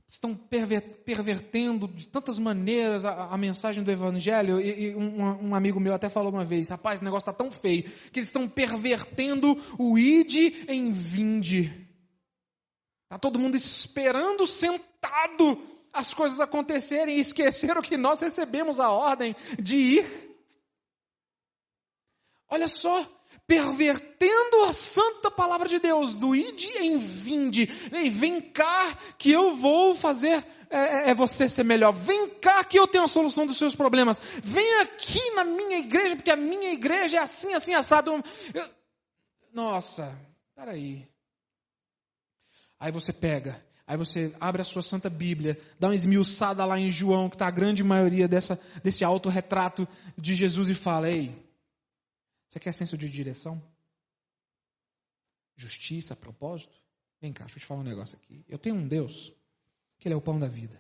Estão 0.06 0.36
pervertendo 0.36 1.88
de 1.88 2.06
tantas 2.08 2.38
maneiras 2.38 3.06
a, 3.06 3.32
a 3.32 3.38
mensagem 3.38 3.82
do 3.82 3.90
Evangelho. 3.90 4.60
E, 4.60 4.88
e 4.88 4.94
um, 4.94 5.48
um, 5.48 5.54
amigo 5.54 5.80
meu 5.80 5.94
até 5.94 6.10
falou 6.10 6.30
uma 6.30 6.44
vez: 6.44 6.68
rapaz, 6.68 7.00
o 7.00 7.04
negócio 7.04 7.30
está 7.30 7.32
tão 7.32 7.50
feio 7.50 7.84
que 7.84 8.18
eles 8.18 8.28
estão 8.28 8.46
pervertendo 8.46 9.56
o 9.78 9.98
ide 9.98 10.66
em 10.68 10.92
vinde. 10.92 11.90
Está 13.12 13.18
todo 13.18 13.38
mundo 13.38 13.56
esperando 13.56 14.46
sentado 14.46 15.62
as 15.92 16.14
coisas 16.14 16.40
acontecerem 16.40 17.18
e 17.18 17.20
esqueceram 17.20 17.82
que 17.82 17.98
nós 17.98 18.22
recebemos 18.22 18.80
a 18.80 18.88
ordem 18.88 19.36
de 19.60 19.76
ir. 19.76 20.38
Olha 22.48 22.66
só, 22.68 23.06
pervertendo 23.46 24.64
a 24.66 24.72
santa 24.72 25.30
palavra 25.30 25.68
de 25.68 25.78
Deus, 25.78 26.16
do 26.16 26.34
ide 26.34 26.70
em 26.78 26.96
vinde. 26.96 27.68
Ei, 27.92 28.08
vem 28.08 28.40
cá 28.40 28.96
que 29.18 29.30
eu 29.30 29.52
vou 29.56 29.94
fazer 29.94 30.42
é, 30.70 30.78
é, 30.78 31.10
é, 31.10 31.14
você 31.14 31.50
ser 31.50 31.64
melhor. 31.64 31.92
Vem 31.92 32.30
cá 32.40 32.64
que 32.64 32.78
eu 32.78 32.88
tenho 32.88 33.04
a 33.04 33.08
solução 33.08 33.44
dos 33.44 33.58
seus 33.58 33.76
problemas. 33.76 34.18
Vem 34.42 34.80
aqui 34.80 35.32
na 35.32 35.44
minha 35.44 35.76
igreja, 35.76 36.16
porque 36.16 36.30
a 36.30 36.36
minha 36.36 36.72
igreja 36.72 37.18
é 37.18 37.20
assim, 37.20 37.52
assim, 37.52 37.74
assado. 37.74 38.10
Eu... 38.54 38.70
Nossa, 39.52 40.18
peraí. 40.56 41.11
Aí 42.82 42.90
você 42.90 43.12
pega, 43.12 43.64
aí 43.86 43.96
você 43.96 44.34
abre 44.40 44.60
a 44.60 44.64
sua 44.64 44.82
Santa 44.82 45.08
Bíblia, 45.08 45.56
dá 45.78 45.86
uma 45.86 45.94
esmiuçada 45.94 46.64
lá 46.64 46.76
em 46.80 46.90
João, 46.90 47.28
que 47.28 47.36
está 47.36 47.46
a 47.46 47.50
grande 47.52 47.84
maioria 47.84 48.26
dessa, 48.26 48.60
desse 48.82 49.04
autorretrato 49.04 49.86
de 50.18 50.34
Jesus 50.34 50.66
e 50.66 50.74
fala: 50.74 51.08
Ei, 51.08 51.32
você 52.48 52.58
quer 52.58 52.74
senso 52.74 52.98
de 52.98 53.08
direção? 53.08 53.62
Justiça, 55.54 56.16
propósito? 56.16 56.76
Vem 57.20 57.32
cá, 57.32 57.44
deixa 57.44 57.58
eu 57.58 57.60
te 57.60 57.66
falar 57.66 57.82
um 57.82 57.84
negócio 57.84 58.18
aqui. 58.18 58.44
Eu 58.48 58.58
tenho 58.58 58.74
um 58.74 58.88
Deus 58.88 59.32
que 60.00 60.08
Ele 60.08 60.14
é 60.14 60.18
o 60.18 60.20
pão 60.20 60.40
da 60.40 60.48
vida. 60.48 60.76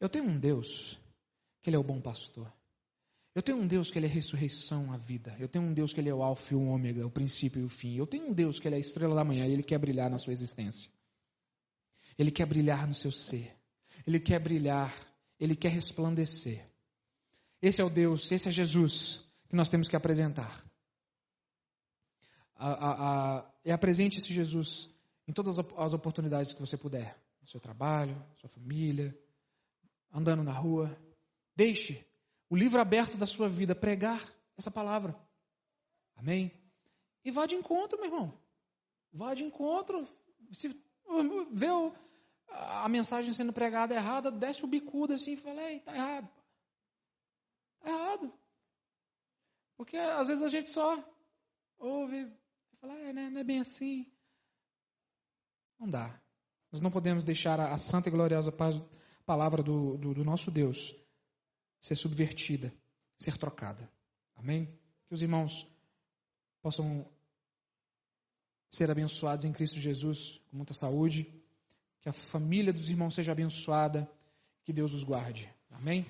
Eu 0.00 0.08
tenho 0.08 0.24
um 0.24 0.38
Deus 0.38 0.98
que 1.60 1.68
Ele 1.68 1.76
é 1.76 1.78
o 1.78 1.84
bom 1.84 2.00
pastor. 2.00 2.50
Eu 3.38 3.42
tenho 3.42 3.58
um 3.58 3.68
Deus 3.68 3.88
que 3.88 3.96
ele 3.96 4.06
é 4.06 4.08
ressurreição, 4.08 4.92
a 4.92 4.96
vida. 4.96 5.36
Eu 5.38 5.48
tenho 5.48 5.64
um 5.64 5.72
Deus 5.72 5.92
que 5.92 6.00
ele 6.00 6.08
é 6.08 6.12
o 6.12 6.24
alfa 6.24 6.54
e 6.54 6.56
o 6.56 6.66
ômega, 6.66 7.06
o 7.06 7.10
princípio 7.10 7.62
e 7.62 7.64
o 7.64 7.68
fim. 7.68 7.94
Eu 7.94 8.04
tenho 8.04 8.26
um 8.26 8.32
Deus 8.32 8.58
que 8.58 8.66
ele 8.66 8.74
é 8.74 8.78
a 8.78 8.80
estrela 8.80 9.14
da 9.14 9.22
manhã 9.22 9.46
e 9.46 9.52
ele 9.52 9.62
quer 9.62 9.78
brilhar 9.78 10.10
na 10.10 10.18
sua 10.18 10.32
existência. 10.32 10.90
Ele 12.18 12.32
quer 12.32 12.46
brilhar 12.46 12.88
no 12.88 12.94
seu 12.96 13.12
ser. 13.12 13.56
Ele 14.04 14.18
quer 14.18 14.40
brilhar, 14.40 14.92
ele 15.38 15.54
quer 15.54 15.68
resplandecer. 15.68 16.68
Esse 17.62 17.80
é 17.80 17.84
o 17.84 17.88
Deus, 17.88 18.32
esse 18.32 18.48
é 18.48 18.50
Jesus 18.50 19.24
que 19.48 19.54
nós 19.54 19.68
temos 19.68 19.88
que 19.88 19.94
apresentar. 19.94 20.60
E 23.64 23.70
apresente 23.70 24.18
esse 24.18 24.34
Jesus 24.34 24.90
em 25.28 25.32
todas 25.32 25.60
as 25.76 25.94
oportunidades 25.94 26.52
que 26.52 26.60
você 26.60 26.76
puder. 26.76 27.16
No 27.40 27.46
seu 27.46 27.60
trabalho, 27.60 28.20
sua 28.40 28.50
família, 28.50 29.16
andando 30.12 30.42
na 30.42 30.52
rua. 30.52 30.98
Deixe 31.54 32.04
o 32.50 32.56
livro 32.56 32.80
aberto 32.80 33.16
da 33.16 33.26
sua 33.26 33.48
vida, 33.48 33.74
pregar 33.74 34.22
essa 34.56 34.70
palavra. 34.70 35.14
Amém? 36.16 36.52
E 37.24 37.30
vá 37.30 37.46
de 37.46 37.54
encontro, 37.54 37.98
meu 37.98 38.06
irmão. 38.06 38.38
Vá 39.12 39.34
de 39.34 39.44
encontro. 39.44 40.06
Se 40.52 40.68
vê 41.52 41.66
a 42.48 42.88
mensagem 42.88 43.32
sendo 43.32 43.52
pregada 43.52 43.94
errada, 43.94 44.30
desce 44.30 44.64
o 44.64 44.68
bicudo 44.68 45.12
assim 45.12 45.32
e 45.32 45.36
fala, 45.36 45.62
ei, 45.62 45.80
tá 45.80 45.94
errado. 45.94 46.28
Tá 47.80 47.90
errado. 47.90 48.32
Porque 49.76 49.96
às 49.96 50.28
vezes 50.28 50.42
a 50.42 50.48
gente 50.48 50.70
só 50.70 51.02
ouve 51.78 52.22
e 52.72 52.76
fala, 52.76 52.94
é, 52.94 53.12
né, 53.12 53.30
não 53.30 53.40
é 53.40 53.44
bem 53.44 53.60
assim. 53.60 54.10
Não 55.78 55.88
dá. 55.88 56.20
Nós 56.72 56.80
não 56.80 56.90
podemos 56.90 57.24
deixar 57.24 57.60
a, 57.60 57.74
a 57.74 57.78
santa 57.78 58.08
e 58.08 58.12
gloriosa 58.12 58.50
paz, 58.50 58.82
palavra 59.24 59.62
do, 59.62 59.96
do, 59.96 60.14
do 60.14 60.24
nosso 60.24 60.50
Deus 60.50 60.96
ser 61.80 61.96
subvertida, 61.96 62.72
ser 63.18 63.36
trocada. 63.36 63.90
Amém? 64.36 64.66
Que 65.06 65.14
os 65.14 65.22
irmãos 65.22 65.66
possam 66.60 67.06
ser 68.70 68.90
abençoados 68.90 69.44
em 69.44 69.52
Cristo 69.52 69.78
Jesus 69.78 70.40
com 70.50 70.56
muita 70.56 70.74
saúde, 70.74 71.26
que 72.00 72.08
a 72.08 72.12
família 72.12 72.72
dos 72.72 72.88
irmãos 72.88 73.14
seja 73.14 73.32
abençoada, 73.32 74.10
que 74.64 74.72
Deus 74.72 74.92
os 74.92 75.02
guarde. 75.02 75.52
Amém? 75.70 76.06